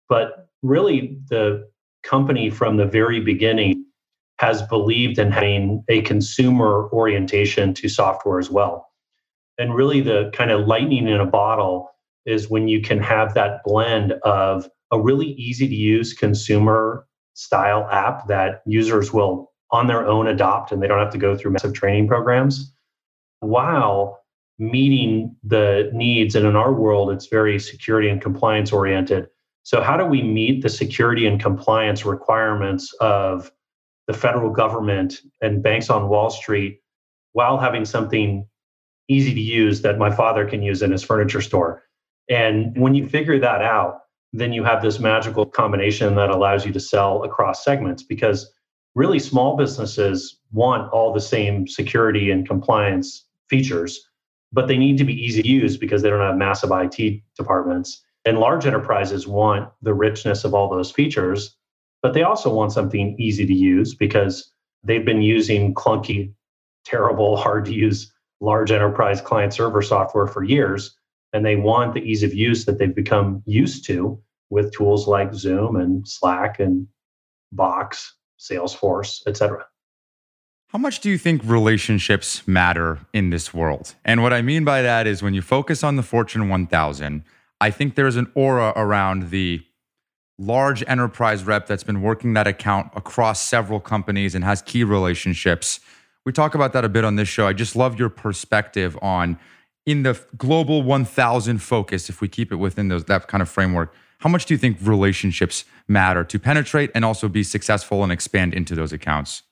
[0.08, 1.68] but really, the
[2.02, 3.84] company from the very beginning
[4.38, 8.88] has believed in having a consumer orientation to software as well.
[9.58, 11.90] And really, the kind of lightning in a bottle
[12.24, 17.88] is when you can have that blend of a really easy to use consumer style
[17.90, 21.52] app that users will on their own adopt and they don't have to go through
[21.52, 22.72] massive training programs
[23.40, 24.20] while
[24.58, 26.34] meeting the needs.
[26.34, 29.28] And in our world, it's very security and compliance oriented
[29.68, 33.52] so, how do we meet the security and compliance requirements of
[34.06, 36.80] the federal government and banks on Wall Street
[37.34, 38.48] while having something
[39.08, 41.82] easy to use that my father can use in his furniture store?
[42.30, 43.98] And when you figure that out,
[44.32, 48.50] then you have this magical combination that allows you to sell across segments because
[48.94, 54.00] really small businesses want all the same security and compliance features,
[54.50, 58.02] but they need to be easy to use because they don't have massive IT departments.
[58.24, 61.56] And large enterprises want the richness of all those features,
[62.02, 64.52] but they also want something easy to use because
[64.84, 66.32] they've been using clunky,
[66.84, 70.96] terrible, hard to use large enterprise client server software for years.
[71.32, 75.34] And they want the ease of use that they've become used to with tools like
[75.34, 76.86] Zoom and Slack and
[77.52, 79.66] Box, Salesforce, et cetera.
[80.68, 83.94] How much do you think relationships matter in this world?
[84.04, 87.24] And what I mean by that is when you focus on the Fortune 1000,
[87.60, 89.64] I think there's an aura around the
[90.38, 95.80] large enterprise rep that's been working that account across several companies and has key relationships.
[96.24, 97.46] We talk about that a bit on this show.
[97.46, 99.38] I just love your perspective on
[99.86, 103.94] in the global 1000 focus if we keep it within those that kind of framework.
[104.18, 108.52] How much do you think relationships matter to penetrate and also be successful and expand
[108.52, 109.42] into those accounts?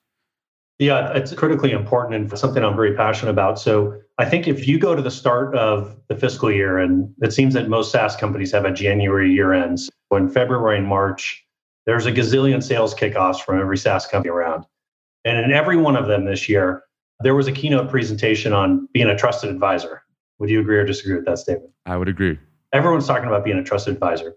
[0.79, 3.59] Yeah, it's critically important and something I'm very passionate about.
[3.59, 7.33] So I think if you go to the start of the fiscal year, and it
[7.33, 11.45] seems that most SaaS companies have a January year ends, when February and March,
[11.85, 14.65] there's a gazillion sales kickoffs from every SaaS company around.
[15.23, 16.83] And in every one of them this year,
[17.19, 20.01] there was a keynote presentation on being a trusted advisor.
[20.39, 21.71] Would you agree or disagree with that statement?
[21.85, 22.39] I would agree.
[22.73, 24.35] Everyone's talking about being a trusted advisor.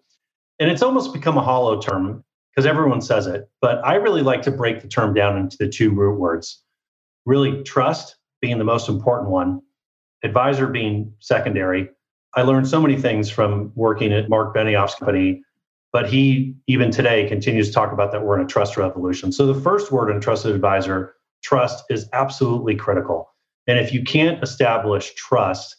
[0.59, 3.49] And it's almost become a hollow term because everyone says it.
[3.63, 6.63] But I really like to break the term down into the two root words
[7.27, 9.61] really, trust being the most important one,
[10.23, 11.89] advisor being secondary.
[12.35, 15.43] I learned so many things from working at Mark Benioff's company,
[15.93, 19.33] but he even today continues to talk about that we're in a trust revolution.
[19.33, 23.29] So the first word in trusted advisor, trust, is absolutely critical.
[23.67, 25.77] And if you can't establish trust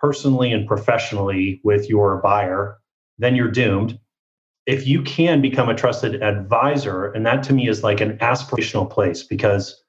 [0.00, 2.78] personally and professionally with your buyer,
[3.18, 3.98] then you're doomed
[4.66, 8.88] if you can become a trusted advisor, and that to me is like an aspirational
[8.88, 9.82] place because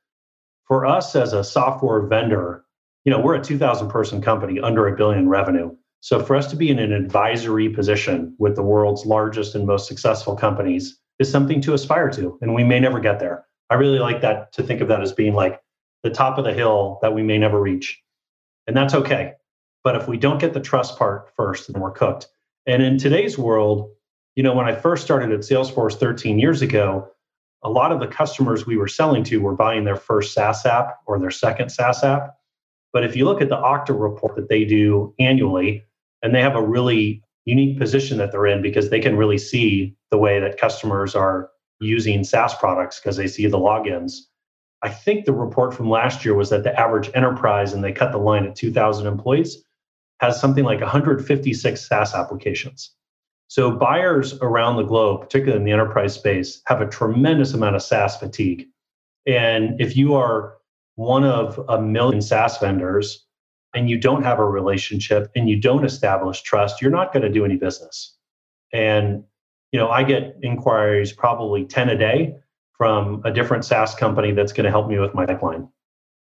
[0.68, 2.63] for us as a software vendor,
[3.06, 5.76] you know, we're a 2000 person company under a billion revenue.
[6.00, 9.88] So for us to be in an advisory position with the world's largest and most
[9.88, 12.38] successful companies is something to aspire to.
[12.42, 13.46] And we may never get there.
[13.70, 15.62] I really like that to think of that as being like
[16.04, 18.02] the top of the hill that we may never reach.
[18.68, 19.34] And that's okay.
[19.84, 22.28] But if we don't get the trust part first, then we're cooked.
[22.66, 23.90] And in today's world,
[24.36, 27.10] you know, when I first started at Salesforce 13 years ago,
[27.64, 30.98] a lot of the customers we were selling to were buying their first SaaS app
[31.06, 32.36] or their second SaaS app.
[32.94, 35.84] But if you look at the Okta report that they do annually,
[36.22, 39.96] and they have a really unique position that they're in because they can really see
[40.12, 41.50] the way that customers are
[41.82, 44.14] using SaaS products because they see the logins.
[44.84, 48.12] I think the report from last year was that the average enterprise, and they cut
[48.12, 49.64] the line at 2,000 employees,
[50.20, 52.92] has something like 156 SaaS applications.
[53.48, 57.82] So buyers around the globe, particularly in the enterprise space, have a tremendous amount of
[57.82, 58.68] SaaS fatigue.
[59.26, 60.56] And if you are
[60.96, 63.26] one of a million SaaS vendors
[63.74, 67.30] and you don't have a relationship and you don't establish trust, you're not going to
[67.30, 68.16] do any business.
[68.74, 69.24] And
[69.72, 72.36] you know, I get inquiries probably 10 a day
[72.78, 75.68] from a different SaaS company that's going to help me with my pipeline.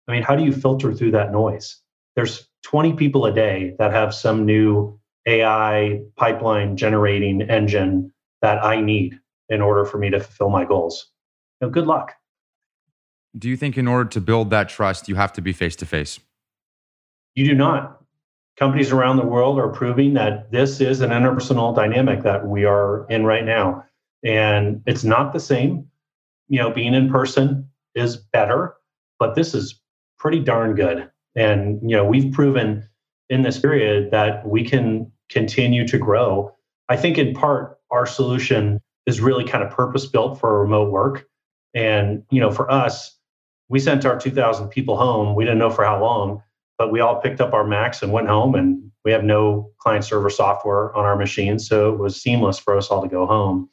[0.08, 1.78] I mean, how do you filter through that noise?
[2.16, 8.82] There's 20 people a day that have some new AI pipeline generating engine that I
[8.82, 11.12] need in order for me to fulfill my goals.
[11.62, 12.14] You know, good luck.
[13.38, 15.86] Do you think in order to build that trust, you have to be face to
[15.86, 16.20] face?
[17.36, 18.02] You do not.
[18.58, 23.06] Companies around the world are proving that this is an interpersonal dynamic that we are
[23.10, 23.86] in right now.
[24.24, 25.88] And it's not the same.
[26.48, 28.74] You know, being in person is better,
[29.20, 29.80] but this is
[30.18, 31.10] pretty darn good.
[31.36, 32.90] And, you know, we've proven
[33.30, 36.54] in this period that we can continue to grow.
[36.90, 41.28] I think in part, our solution is really kind of purpose built for remote work.
[41.74, 43.16] And, you know, for us,
[43.70, 45.36] we sent our 2000 people home.
[45.36, 46.42] We didn't know for how long,
[46.78, 50.04] but we all picked up our Macs and went home and we have no client
[50.04, 51.68] server software on our machines.
[51.68, 53.70] So it was seamless for us all to go home.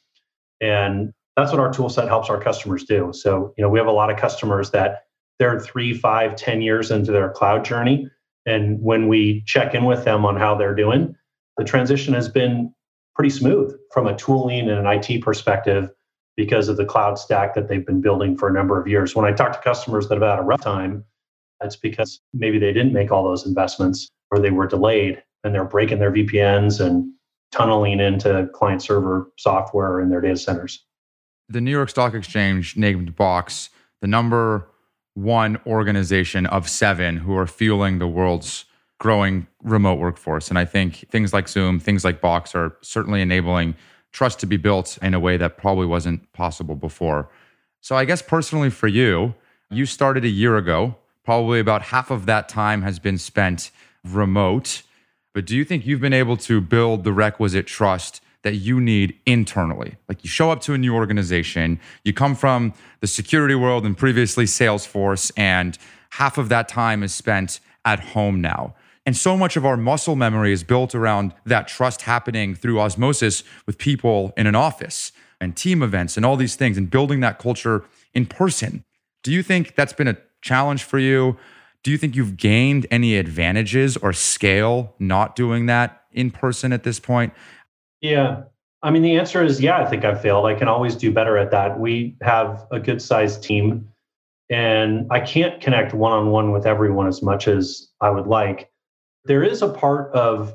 [0.61, 3.11] And that's what our tool set helps our customers do.
[3.13, 5.05] So, you know, we have a lot of customers that
[5.39, 8.09] they're three, five, ten years into their cloud journey.
[8.47, 11.15] And when we check in with them on how they're doing,
[11.59, 12.73] the transition has been
[13.15, 15.91] pretty smooth from a tooling and an IT perspective
[16.37, 19.17] because of the cloud stack that they've been building for a number of years.
[19.17, 21.05] When I talk to customers that have had a rough time,
[21.61, 25.65] that's because maybe they didn't make all those investments or they were delayed and they're
[25.65, 27.11] breaking their VPNs and
[27.53, 30.85] tunneling into client server software in their data centers.
[31.49, 33.71] The New York Stock Exchange named Box
[34.03, 34.69] the number
[35.15, 38.67] one organization of seven who are fueling the world's
[38.99, 40.49] growing remote workforce.
[40.49, 43.75] And I think things like Zoom, things like Box are certainly enabling
[44.17, 47.29] trust to be built in a way that probably wasn't possible before.
[47.83, 49.35] So I guess personally for you,
[49.71, 50.97] you started a year ago.
[51.23, 53.71] Probably about half of that time has been spent
[54.03, 54.83] remote.
[55.35, 59.19] But do you think you've been able to build the requisite trust that you need
[59.27, 59.97] internally?
[60.09, 63.99] Like you show up to a new organization, you come from the security world and
[63.99, 65.77] previously Salesforce, and
[66.09, 68.75] half of that time is spent at home now.
[69.07, 73.45] And so much of our muscle memory is built around that trust happening through osmosis
[73.65, 77.39] with people in an office and team events and all these things and building that
[77.39, 78.85] culture in person.
[79.23, 81.37] Do you think that's been a challenge for you?
[81.85, 86.83] Do you think you've gained any advantages or scale not doing that in person at
[86.83, 87.33] this point?
[88.01, 88.43] Yeah.
[88.83, 90.47] I mean, the answer is yeah, I think I've failed.
[90.47, 91.79] I can always do better at that.
[91.79, 93.89] We have a good sized team,
[94.51, 98.71] and I can't connect one on one with everyone as much as I would like
[99.27, 100.55] there is a part of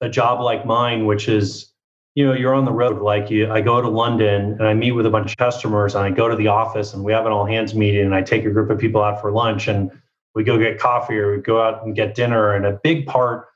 [0.00, 1.72] a job like mine, which is,
[2.14, 3.00] you know, you're on the road.
[3.00, 6.04] Like you, I go to London and I meet with a bunch of customers, and
[6.04, 8.44] I go to the office and we have an all hands meeting, and I take
[8.44, 9.90] a group of people out for lunch, and
[10.34, 12.54] we go get coffee or we go out and get dinner.
[12.54, 13.46] And a big part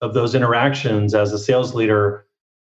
[0.00, 2.24] of those interactions as a sales leader,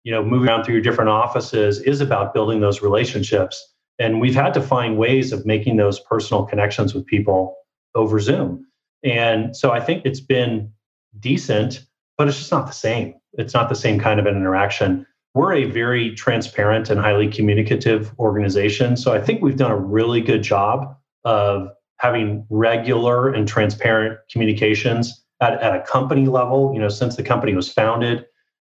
[0.04, 3.74] you know, moving around through different offices is about building those relationships.
[3.98, 7.56] And we've had to find ways of making those personal connections with people
[7.96, 8.68] over Zoom.
[9.04, 10.72] And so I think it's been
[11.20, 11.86] decent,
[12.18, 13.16] but it's just not the same.
[13.34, 15.06] It's not the same kind of an interaction.
[15.34, 18.96] We're a very transparent and highly communicative organization.
[18.96, 25.26] So I think we've done a really good job of having regular and transparent communications
[25.42, 26.72] at, at a company level.
[26.74, 28.26] You know, since the company was founded,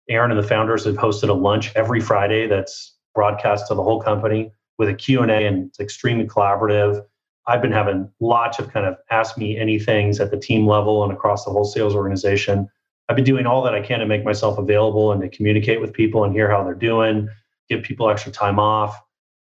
[0.10, 4.02] Aaron and the founders have hosted a lunch every Friday that's broadcast to the whole
[4.02, 7.04] company with a Q&A and it's extremely collaborative.
[7.48, 11.14] I've been having lots of kind of ask me anythings at the team level and
[11.14, 12.68] across the whole sales organization.
[13.08, 15.94] I've been doing all that I can to make myself available and to communicate with
[15.94, 17.30] people and hear how they're doing,
[17.70, 19.00] give people extra time off,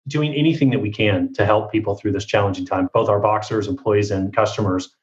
[0.08, 3.68] doing anything that we can to help people through this challenging time, both our boxers,
[3.68, 4.96] employees, and customers.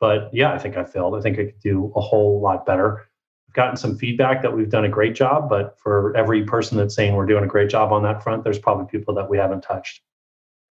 [0.00, 1.14] But yeah, I think I failed.
[1.14, 3.06] I think I could do a whole lot better.
[3.48, 6.94] I've gotten some feedback that we've done a great job, but for every person that's
[6.94, 9.62] saying we're doing a great job on that front, there's probably people that we haven't
[9.62, 10.02] touched.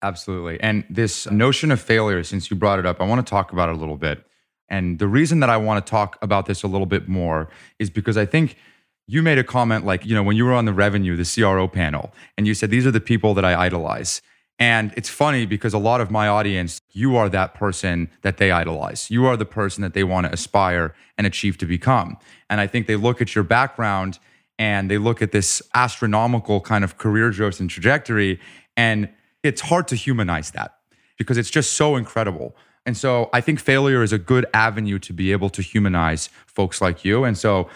[0.02, 0.60] Absolutely.
[0.62, 3.70] And this notion of failure, since you brought it up, I want to talk about
[3.70, 4.26] it a little bit.
[4.70, 7.90] And the reason that I want to talk about this a little bit more is
[7.90, 8.58] because I think
[9.08, 11.68] you made a comment like, you know, when you were on the revenue, the CRO
[11.68, 14.22] panel, and you said, these are the people that I idolize.
[14.58, 18.52] And it's funny because a lot of my audience, you are that person that they
[18.52, 19.12] idolize.
[19.12, 22.18] You are the person that they want to aspire and achieve to become.
[22.50, 24.18] And I think they look at your background
[24.58, 28.40] and they look at this astronomical kind of career growth and trajectory.
[28.78, 29.10] And
[29.46, 30.76] it's hard to humanize that
[31.18, 32.56] because it's just so incredible.
[32.86, 36.82] And so I think failure is a good avenue to be able to humanize folks
[36.82, 37.24] like you.
[37.24, 37.70] And so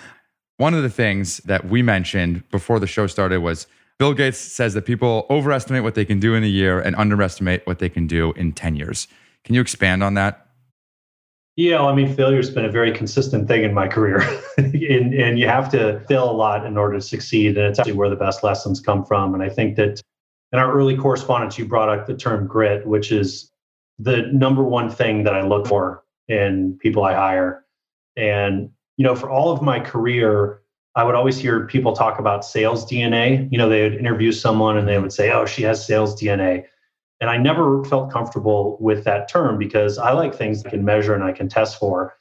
[0.57, 3.65] one of the things that we mentioned before the show started was
[3.97, 7.65] Bill Gates says that people overestimate what they can do in a year and underestimate
[7.67, 9.07] what they can do in 10 years.
[9.43, 10.47] Can you expand on that?
[11.55, 14.21] Yeah, I mean, failure's been a very consistent thing in my career,
[14.57, 17.57] and, and you have to fail a lot in order to succeed.
[17.57, 19.33] And it's actually where the best lessons come from.
[19.33, 20.01] And I think that
[20.51, 23.51] in our early correspondence, you brought up the term grit, which is
[23.99, 27.65] the number one thing that I look for in people I hire.
[28.15, 30.61] And you know, for all of my career,
[30.95, 33.47] I would always hear people talk about sales DNA.
[33.51, 36.65] You know, they would interview someone and they would say, "Oh, she has sales DNA."
[37.21, 41.13] And I never felt comfortable with that term because I like things I can measure
[41.13, 42.15] and I can test for.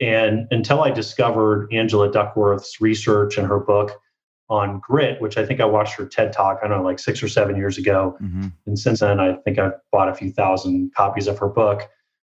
[0.00, 4.00] And until I discovered Angela Duckworth's research and her book
[4.48, 7.22] on grit, which I think I watched her TED talk, I don't know, like six
[7.22, 8.16] or seven years ago.
[8.22, 8.48] Mm-hmm.
[8.66, 11.88] And since then, I think I've bought a few thousand copies of her book.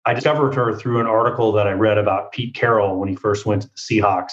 [0.06, 3.46] I discovered her through an article that I read about Pete Carroll when he first
[3.46, 4.32] went to the Seahawks.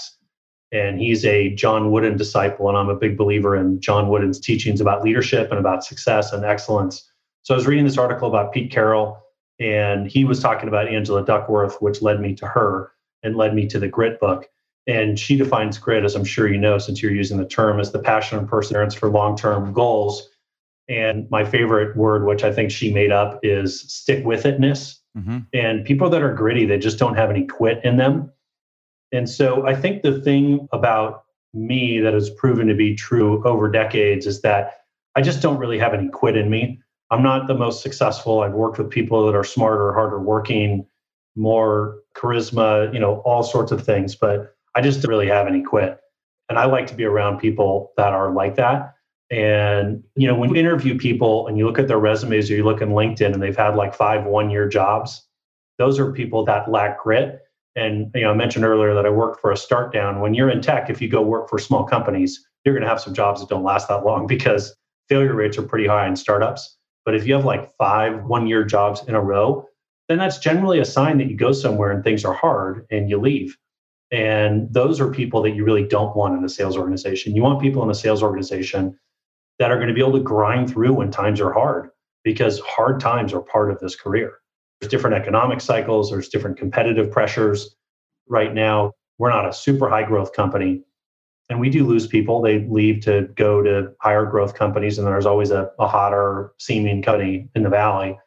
[0.72, 2.68] And he's a John Wooden disciple.
[2.68, 6.44] And I'm a big believer in John Wooden's teachings about leadership and about success and
[6.44, 7.10] excellence.
[7.44, 9.18] So I was reading this article about Pete Carroll,
[9.60, 12.92] and he was talking about Angela Duckworth, which led me to her
[13.24, 14.50] and led me to the Grit book.
[14.88, 17.92] And she defines grit, as I'm sure you know, since you're using the term, as
[17.92, 20.30] the passion and perseverance for long term goals.
[20.90, 25.00] And my favorite word, which I think she made up, is stick with itness.
[25.18, 25.40] Mm-hmm.
[25.54, 28.32] And people that are gritty, they just don't have any quit in them.
[29.12, 31.24] And so I think the thing about
[31.54, 34.82] me that has proven to be true over decades is that
[35.16, 36.80] I just don't really have any quit in me.
[37.10, 38.42] I'm not the most successful.
[38.42, 40.86] I've worked with people that are smarter, harder working,
[41.36, 45.64] more charisma, you know, all sorts of things, but I just don't really have any
[45.64, 46.00] quit.
[46.50, 48.94] And I like to be around people that are like that.
[49.32, 52.64] And, you know, when you interview people and you look at their resumes or you
[52.64, 55.28] look in LinkedIn and they've had like five one year jobs,
[55.80, 57.42] those are people that lack grit.
[57.76, 60.22] And, you know, I mentioned earlier that I worked for a start down.
[60.22, 63.02] When you're in tech, if you go work for small companies, you're going to have
[63.02, 64.76] some jobs that don't last that long because
[65.10, 66.78] failure rates are pretty high in startups.
[67.04, 69.66] But if you have like five one year jobs in a row,
[70.08, 73.20] then that's generally a sign that you go somewhere and things are hard and you
[73.20, 73.58] leave.
[74.12, 77.36] And those are people that you really don't want in a sales organization.
[77.36, 78.98] You want people in a sales organization
[79.60, 81.90] that are going to be able to grind through when times are hard
[82.24, 84.34] because hard times are part of this career.
[84.80, 87.76] There's different economic cycles, there's different competitive pressures.
[88.30, 90.84] Right now, we're not a super high growth company,
[91.50, 92.42] and we do lose people.
[92.42, 97.02] They leave to go to higher growth companies, and there's always a, a hotter seeming
[97.02, 98.18] company in the valley.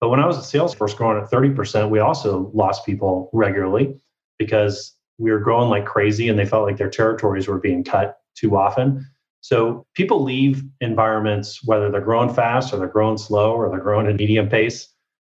[0.00, 3.96] But when I was at Salesforce growing at 30%, we also lost people regularly
[4.38, 8.18] because we were growing like crazy and they felt like their territories were being cut
[8.34, 9.06] too often.
[9.40, 14.06] So people leave environments, whether they're growing fast or they're growing slow or they're growing
[14.06, 14.88] at medium pace,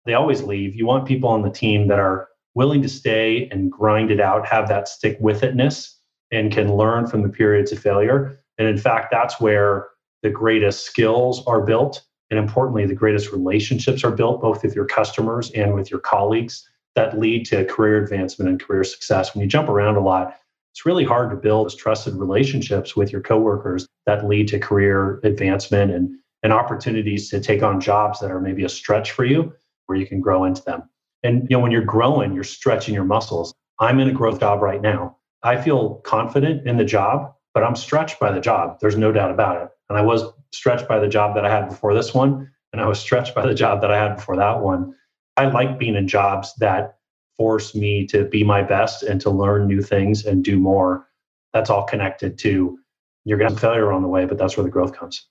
[0.04, 0.74] they always leave.
[0.74, 4.46] You want people on the team that are willing to stay and grind it out,
[4.46, 5.94] have that stick with itness
[6.32, 8.40] and can learn from the periods of failure.
[8.58, 9.88] And in fact, that's where
[10.22, 12.02] the greatest skills are built.
[12.30, 16.68] And importantly, the greatest relationships are built, both with your customers and with your colleagues
[16.96, 19.34] that lead to career advancement and career success.
[19.34, 20.36] When you jump around a lot,
[20.72, 25.20] it's really hard to build those trusted relationships with your coworkers that lead to career
[25.24, 29.52] advancement and, and opportunities to take on jobs that are maybe a stretch for you
[29.86, 30.88] where you can grow into them.
[31.22, 33.52] And you know, when you're growing, you're stretching your muscles.
[33.78, 35.16] I'm in a growth job right now.
[35.42, 38.78] I feel confident in the job, but I'm stretched by the job.
[38.80, 39.68] There's no doubt about it.
[39.88, 42.86] And I was stretched by the job that I had before this one, and I
[42.86, 44.94] was stretched by the job that I had before that one.
[45.40, 46.98] I like being in jobs that
[47.38, 51.08] force me to be my best and to learn new things and do more.
[51.54, 52.78] That's all connected to
[53.24, 55.26] you're going to have failure on the way, but that's where the growth comes.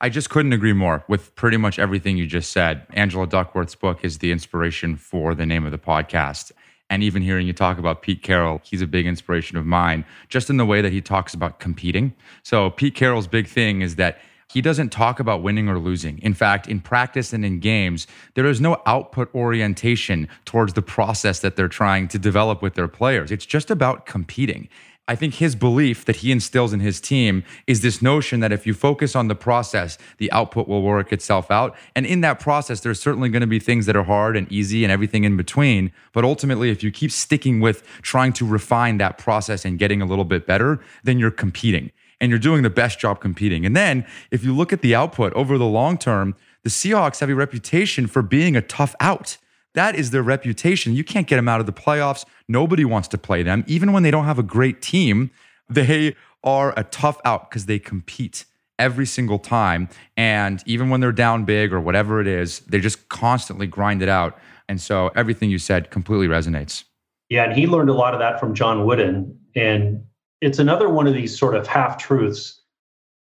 [0.00, 2.86] I just couldn't agree more with pretty much everything you just said.
[2.92, 6.52] Angela Duckworth's book is the inspiration for the name of the podcast.
[6.88, 10.48] And even hearing you talk about Pete Carroll, he's a big inspiration of mine, just
[10.48, 12.14] in the way that he talks about competing.
[12.44, 14.18] So, Pete Carroll's big thing is that
[14.52, 16.18] he doesn't talk about winning or losing.
[16.18, 21.38] In fact, in practice and in games, there is no output orientation towards the process
[21.40, 23.30] that they're trying to develop with their players.
[23.30, 24.68] It's just about competing.
[25.06, 28.66] I think his belief that he instills in his team is this notion that if
[28.66, 31.76] you focus on the process, the output will work itself out.
[31.94, 34.84] And in that process, there's certainly going to be things that are hard and easy
[34.84, 35.92] and everything in between.
[36.12, 40.06] But ultimately, if you keep sticking with trying to refine that process and getting a
[40.06, 43.64] little bit better, then you're competing and you're doing the best job competing.
[43.64, 47.30] And then if you look at the output over the long term, the Seahawks have
[47.30, 49.38] a reputation for being a tough out.
[49.74, 50.94] That is their reputation.
[50.94, 52.24] You can't get them out of the playoffs.
[52.48, 53.64] Nobody wants to play them.
[53.66, 55.30] Even when they don't have a great team,
[55.68, 58.44] they are a tough out because they compete
[58.78, 59.88] every single time.
[60.16, 64.08] And even when they're down big or whatever it is, they just constantly grind it
[64.08, 64.38] out.
[64.68, 66.84] And so everything you said completely resonates.
[67.28, 69.38] Yeah, and he learned a lot of that from John Wooden.
[69.54, 70.04] And
[70.40, 72.60] it's another one of these sort of half truths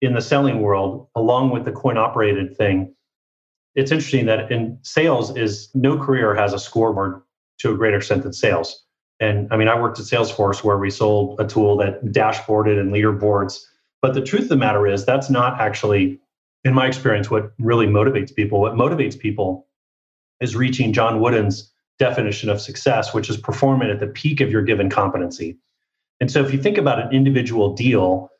[0.01, 2.95] in the selling world, along with the coin operated thing
[3.79, 7.23] it's interesting that in sales is no career has a scoreboard
[7.59, 8.85] to a greater extent than sales.
[9.21, 12.93] And I mean, I worked at Salesforce where we sold a tool that dashboarded and
[12.93, 13.61] leaderboards.
[14.03, 16.19] But the truth of the matter is, that's not actually,
[16.65, 18.61] in my experience, what really motivates people.
[18.61, 19.69] What motivates people
[20.41, 24.63] is reaching John Wooden's definition of success, which is performing at the peak of your
[24.63, 25.57] given competency.
[26.21, 28.31] And so if you think about an individual deal,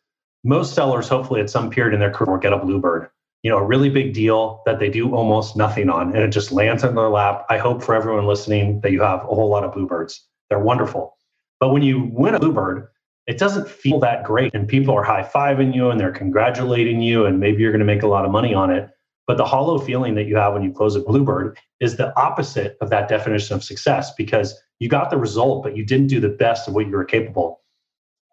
[0.45, 3.09] most sellers, hopefully at some period in their career, will get a bluebird.
[3.43, 6.51] You know, a really big deal that they do almost nothing on, and it just
[6.51, 7.47] lands in their lap.
[7.49, 10.27] I hope for everyone listening that you have a whole lot of bluebirds.
[10.51, 11.17] They're wonderful.
[11.61, 12.89] But when you win a bluebird,
[13.29, 17.27] it doesn't feel that great, and people are high fiving you and they're congratulating you,
[17.27, 18.89] and maybe you're going to make a lot of money on it.
[19.27, 22.79] But the hollow feeling that you have when you close a bluebird is the opposite
[22.81, 26.31] of that definition of success because you got the result, but you didn't do the
[26.31, 27.61] best of what you were capable.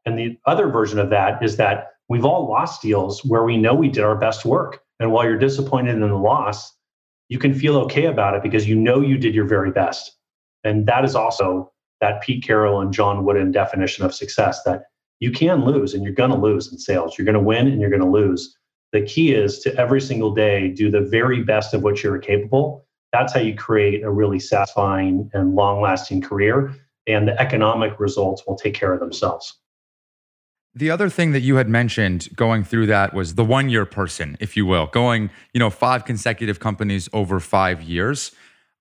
[0.06, 3.74] And the other version of that is that we've all lost deals where we know
[3.74, 4.82] we did our best work.
[5.00, 6.74] And while you're disappointed in the loss,
[7.30, 10.16] you can feel okay about it because you know you did your very best.
[10.64, 14.84] And that is also that Pete Carroll and John Wooden definition of success that
[15.20, 17.18] you can lose and you're going to lose in sales.
[17.18, 18.56] You're going to win and you're going to lose.
[18.92, 22.86] The key is to every single day do the very best of what you're capable.
[23.12, 26.76] That's how you create a really satisfying and long lasting career.
[27.08, 29.58] And the economic results will take care of themselves.
[30.78, 34.36] The other thing that you had mentioned going through that was the one year person,
[34.42, 38.34] if you will, going, you know, five consecutive companies over five years.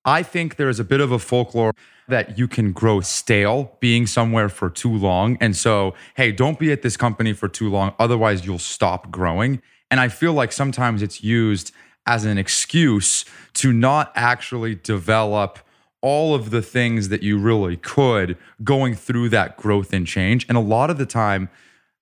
[0.04, 1.72] I think there is a bit of a folklore
[2.08, 5.38] that you can grow stale being somewhere for too long.
[5.40, 7.94] And so, hey, don't be at this company for too long.
[8.00, 9.62] Otherwise, you'll stop growing.
[9.88, 11.70] And I feel like sometimes it's used
[12.06, 13.24] as an excuse
[13.54, 15.60] to not actually develop
[16.02, 20.44] all of the things that you really could going through that growth and change.
[20.48, 21.48] And a lot of the time,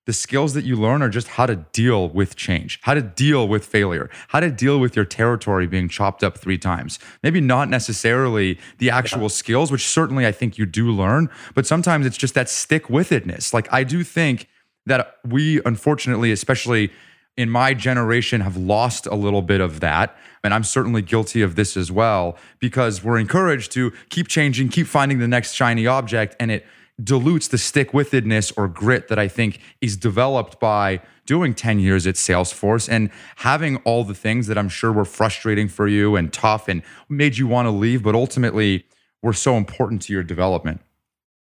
[0.05, 3.47] the skills that you learn are just how to deal with change, how to deal
[3.47, 6.99] with failure, how to deal with your territory being chopped up three times.
[7.21, 12.05] Maybe not necessarily the actual skills, which certainly I think you do learn, but sometimes
[12.05, 13.53] it's just that stick with itness.
[13.53, 14.49] Like I do think
[14.85, 16.91] that we, unfortunately, especially
[17.35, 20.15] in my generation, have lost a little bit of that.
[20.43, 24.85] And I'm certainly guilty of this as well, because we're encouraged to keep changing, keep
[24.85, 26.65] finding the next shiny object, and it
[27.01, 32.05] dilutes the stick withedness or grit that I think is developed by doing 10 years
[32.05, 36.31] at Salesforce and having all the things that I'm sure were frustrating for you and
[36.31, 38.85] tough and made you want to leave, but ultimately
[39.21, 40.81] were so important to your development.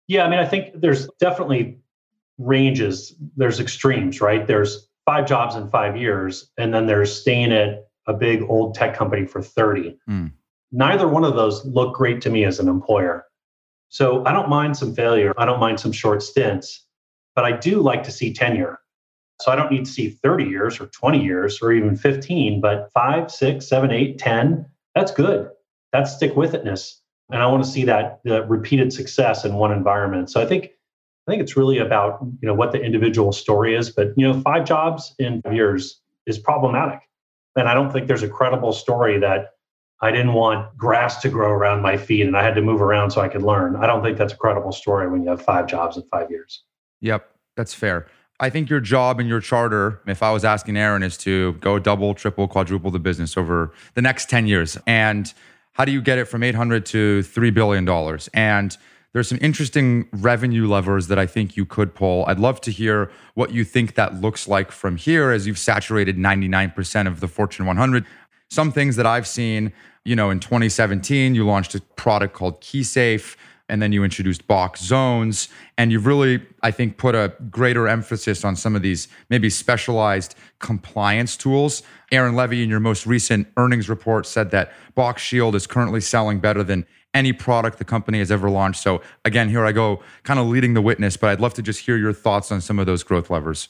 [0.09, 1.79] Yeah, I mean, I think there's definitely
[2.39, 4.47] ranges, there's extremes, right?
[4.47, 8.95] There's five jobs in five years, and then there's staying at a big old tech
[8.95, 9.99] company for 30.
[10.09, 10.33] Mm.
[10.73, 13.28] Neither one of those look great to me as an employer.
[13.89, 15.33] So I don't mind some failure.
[15.39, 16.85] I don't mind some short stints,
[17.35, 18.79] but I do like to see tenure.
[19.41, 22.91] So I don't need to see 30 years or 20 years or even 15, but
[22.93, 25.49] five, six, seven, eight, 10, that's good.
[25.93, 26.95] That's stick with itness.
[27.31, 30.31] And I want to see that the repeated success in one environment.
[30.31, 30.71] So I think
[31.27, 34.41] I think it's really about you know what the individual story is, but you know,
[34.41, 37.01] five jobs in years is problematic.
[37.55, 39.51] And I don't think there's a credible story that
[40.01, 43.11] I didn't want grass to grow around my feet and I had to move around
[43.11, 43.77] so I could learn.
[43.77, 46.63] I don't think that's a credible story when you have five jobs in five years.
[47.01, 48.07] Yep, that's fair.
[48.41, 51.81] I think your job and your charter, if I was asking Aaron, is to go
[51.81, 54.79] double, triple, quadruple the business over the next 10 years.
[54.87, 55.33] And
[55.73, 57.89] how do you get it from 800 to $3 billion?
[58.35, 58.77] And
[59.13, 62.25] there's some interesting revenue levers that I think you could pull.
[62.27, 66.17] I'd love to hear what you think that looks like from here as you've saturated
[66.17, 68.05] 99% of the Fortune 100
[68.51, 69.73] some things that I've seen,
[70.05, 73.37] you know, in 2017, you launched a product called KeySafe,
[73.69, 78.45] and then you introduced Box Zones, and you've really, I think, put a greater emphasis
[78.45, 81.83] on some of these maybe specialized compliance tools.
[82.11, 86.41] Aaron Levie in your most recent earnings report, said that Box Shield is currently selling
[86.41, 88.83] better than any product the company has ever launched.
[88.83, 91.81] So again, here I go, kind of leading the witness, but I'd love to just
[91.81, 93.69] hear your thoughts on some of those growth levers.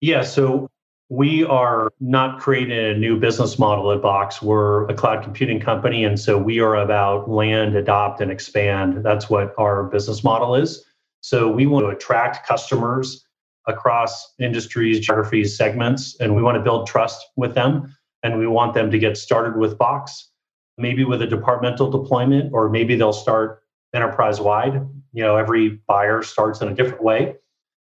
[0.00, 0.68] Yeah, so
[1.12, 4.40] we are not creating a new business model at Box.
[4.40, 6.06] We're a cloud computing company.
[6.06, 9.04] And so we are about land, adopt, and expand.
[9.04, 10.82] That's what our business model is.
[11.20, 13.26] So we want to attract customers
[13.66, 17.94] across industries, geographies, segments, and we want to build trust with them.
[18.22, 20.30] And we want them to get started with Box,
[20.78, 24.80] maybe with a departmental deployment, or maybe they'll start enterprise wide.
[25.12, 27.34] You know, every buyer starts in a different way.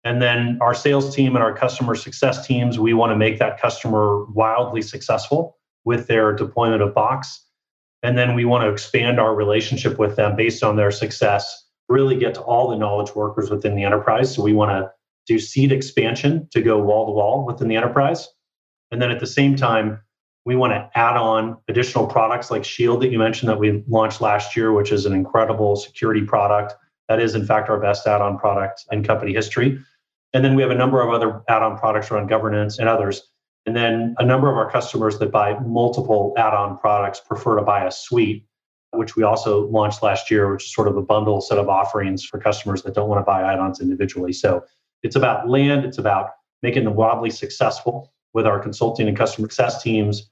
[0.03, 3.61] And then our sales team and our customer success teams, we want to make that
[3.61, 7.45] customer wildly successful with their deployment of Box.
[8.03, 12.17] And then we want to expand our relationship with them based on their success, really
[12.17, 14.33] get to all the knowledge workers within the enterprise.
[14.33, 14.91] So we want to
[15.27, 18.27] do seed expansion to go wall to wall within the enterprise.
[18.89, 20.01] And then at the same time,
[20.45, 24.19] we want to add on additional products like Shield that you mentioned that we launched
[24.19, 26.73] last year, which is an incredible security product
[27.11, 29.77] That is, in fact, our best add on product in company history.
[30.33, 33.21] And then we have a number of other add on products around governance and others.
[33.65, 37.61] And then a number of our customers that buy multiple add on products prefer to
[37.61, 38.45] buy a suite,
[38.93, 42.25] which we also launched last year, which is sort of a bundle set of offerings
[42.25, 44.33] for customers that don't want to buy add ons individually.
[44.33, 44.63] So
[45.03, 46.31] it's about land, it's about
[46.63, 50.29] making them wildly successful with our consulting and customer success teams,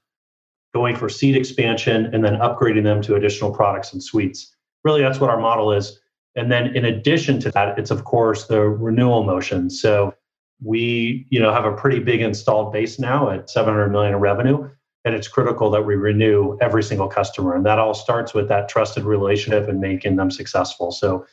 [0.74, 4.56] going for seed expansion, and then upgrading them to additional products and suites.
[4.84, 5.99] Really, that's what our model is.
[6.36, 9.70] And then in addition to that, it's of course the renewal motion.
[9.70, 10.14] So
[10.62, 14.68] we, you know, have a pretty big installed base now at 700 million in revenue,
[15.04, 17.54] and it's critical that we renew every single customer.
[17.54, 20.92] And that all starts with that trusted relationship and making them successful.
[20.92, 21.26] So to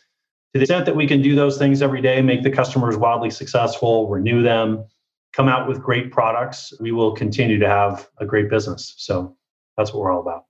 [0.53, 4.07] the extent that we can do those things every day, make the customers wildly successful,
[4.09, 4.85] renew them,
[5.33, 8.95] come out with great products, we will continue to have a great business.
[8.97, 9.35] So
[9.75, 10.46] that's what we're all about.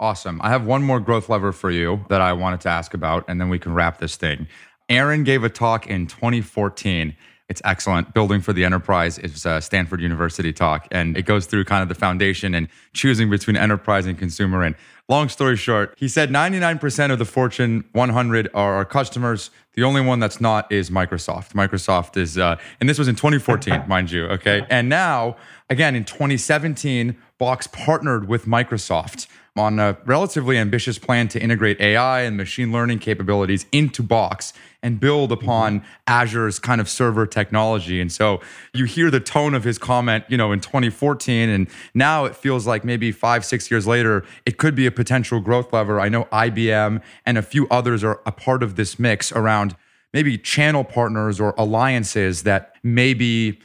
[0.00, 0.40] Awesome.
[0.42, 3.40] I have one more growth lever for you that I wanted to ask about, and
[3.40, 4.46] then we can wrap this thing.
[4.88, 7.16] Aaron gave a talk in 2014.
[7.48, 8.14] It's excellent.
[8.14, 11.88] Building for the Enterprise is a Stanford University talk, and it goes through kind of
[11.88, 14.62] the foundation and choosing between enterprise and consumer.
[14.62, 14.76] And
[15.08, 19.50] long story short, he said 99% of the Fortune 100 are our customers.
[19.74, 21.54] The only one that's not is Microsoft.
[21.54, 24.26] Microsoft is, uh, and this was in 2014, mind you.
[24.26, 24.64] Okay.
[24.70, 25.36] And now,
[25.70, 29.26] again, in 2017, Box partnered with Microsoft
[29.56, 35.00] on a relatively ambitious plan to integrate AI and machine learning capabilities into Box and
[35.00, 38.00] build upon Azure's kind of server technology.
[38.00, 38.40] And so
[38.72, 42.66] you hear the tone of his comment, you know, in 2014, and now it feels
[42.66, 46.00] like maybe five, six years later, it could be a potential growth lever.
[46.00, 49.74] I know IBM and a few others are a part of this mix around
[50.12, 53.58] maybe channel partners or alliances that may be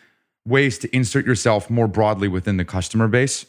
[0.45, 3.45] ways to insert yourself more broadly within the customer base.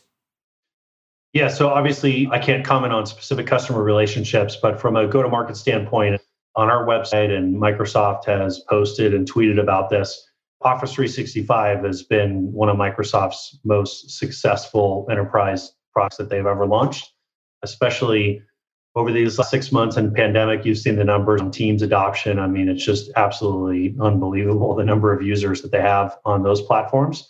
[1.35, 5.29] Yeah, so obviously I can't comment on specific customer relationships, but from a go to
[5.29, 6.21] market standpoint,
[6.57, 10.31] on our website, and Microsoft has posted and tweeted about this.
[10.63, 17.13] Office 365 has been one of Microsoft's most successful enterprise products that they've ever launched,
[17.63, 18.41] especially
[18.95, 20.65] over these six months in pandemic.
[20.65, 22.39] You've seen the numbers on Teams adoption.
[22.39, 26.63] I mean, it's just absolutely unbelievable the number of users that they have on those
[26.63, 27.29] platforms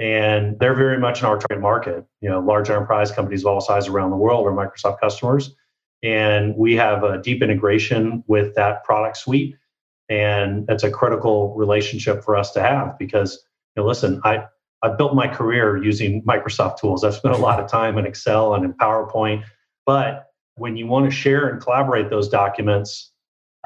[0.00, 2.06] and they're very much in our target market.
[2.22, 5.54] You know, large enterprise companies of all sizes around the world are Microsoft customers,
[6.02, 9.56] and we have a deep integration with that product suite,
[10.08, 13.44] and that's a critical relationship for us to have because
[13.76, 14.46] you know, listen, I
[14.82, 17.04] I built my career using Microsoft tools.
[17.04, 19.44] I've spent a lot of time in Excel and in PowerPoint,
[19.84, 23.12] but when you want to share and collaborate those documents,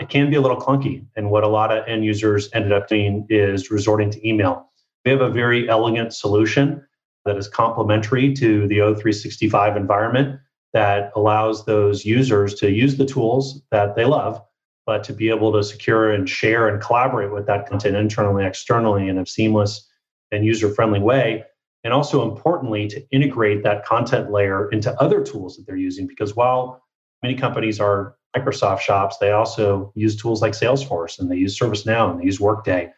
[0.00, 1.06] it can be a little clunky.
[1.14, 4.68] And what a lot of end users ended up doing is resorting to email
[5.04, 6.84] we have a very elegant solution
[7.24, 10.40] that is complementary to the O365 environment
[10.72, 14.42] that allows those users to use the tools that they love,
[14.86, 19.08] but to be able to secure and share and collaborate with that content internally, externally
[19.08, 19.88] in a seamless
[20.32, 21.44] and user friendly way.
[21.84, 26.06] And also importantly, to integrate that content layer into other tools that they're using.
[26.06, 26.82] Because while
[27.22, 32.10] many companies are Microsoft shops, they also use tools like Salesforce and they use ServiceNow
[32.10, 32.90] and they use Workday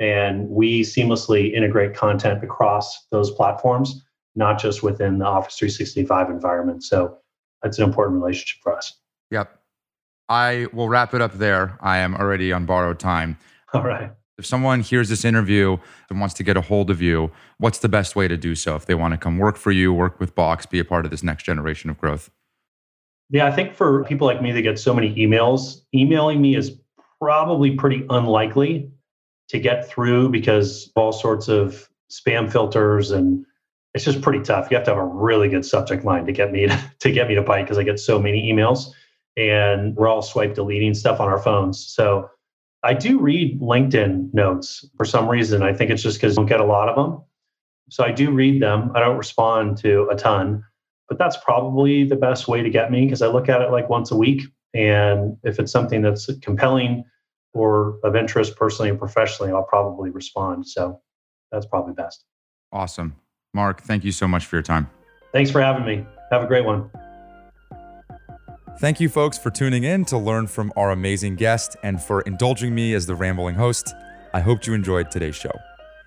[0.00, 4.04] and we seamlessly integrate content across those platforms,
[4.36, 6.84] not just within the Office 365 environment.
[6.84, 7.18] So
[7.62, 8.94] that's an important relationship for us.
[9.30, 9.58] Yep.
[10.28, 11.78] I will wrap it up there.
[11.80, 13.38] I am already on borrowed time.
[13.72, 14.12] All right.
[14.38, 15.78] If someone hears this interview
[16.08, 18.76] and wants to get a hold of you, what's the best way to do so
[18.76, 21.10] if they want to come work for you, work with Box, be a part of
[21.10, 22.30] this next generation of growth?
[23.30, 26.78] Yeah, I think for people like me that get so many emails, emailing me is
[27.20, 28.92] probably pretty unlikely
[29.48, 33.44] to get through because all sorts of spam filters and
[33.94, 34.70] it's just pretty tough.
[34.70, 37.28] You have to have a really good subject line to get me to, to get
[37.28, 38.90] me to bite because I get so many emails
[39.36, 41.86] and we're all swipe deleting stuff on our phones.
[41.86, 42.28] So
[42.82, 45.62] I do read LinkedIn notes for some reason.
[45.62, 47.22] I think it's just because I don't get a lot of them.
[47.90, 48.92] So I do read them.
[48.94, 50.62] I don't respond to a ton,
[51.08, 53.88] but that's probably the best way to get me because I look at it like
[53.88, 54.42] once a week.
[54.74, 57.04] And if it's something that's compelling,
[57.58, 60.66] or of interest personally and professionally, I'll probably respond.
[60.66, 61.00] So
[61.50, 62.24] that's probably best.
[62.72, 63.16] Awesome.
[63.54, 64.88] Mark, thank you so much for your time.
[65.32, 66.06] Thanks for having me.
[66.30, 66.90] Have a great one.
[68.78, 72.74] Thank you, folks, for tuning in to learn from our amazing guest and for indulging
[72.74, 73.92] me as the rambling host.
[74.32, 75.50] I hope you enjoyed today's show.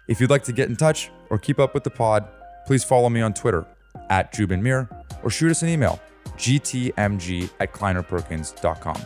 [0.07, 2.27] If you'd like to get in touch or keep up with the pod,
[2.65, 3.65] please follow me on Twitter
[4.09, 4.87] at Joubin Mir
[5.23, 5.99] or shoot us an email,
[6.37, 9.01] gtmg at kleinerperkins.com.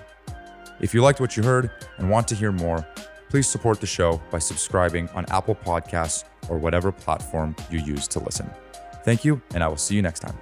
[0.80, 2.86] If you liked what you heard and want to hear more,
[3.30, 8.20] please support the show by subscribing on Apple Podcasts or whatever platform you use to
[8.20, 8.50] listen.
[9.04, 10.36] Thank you, and I will see you next time.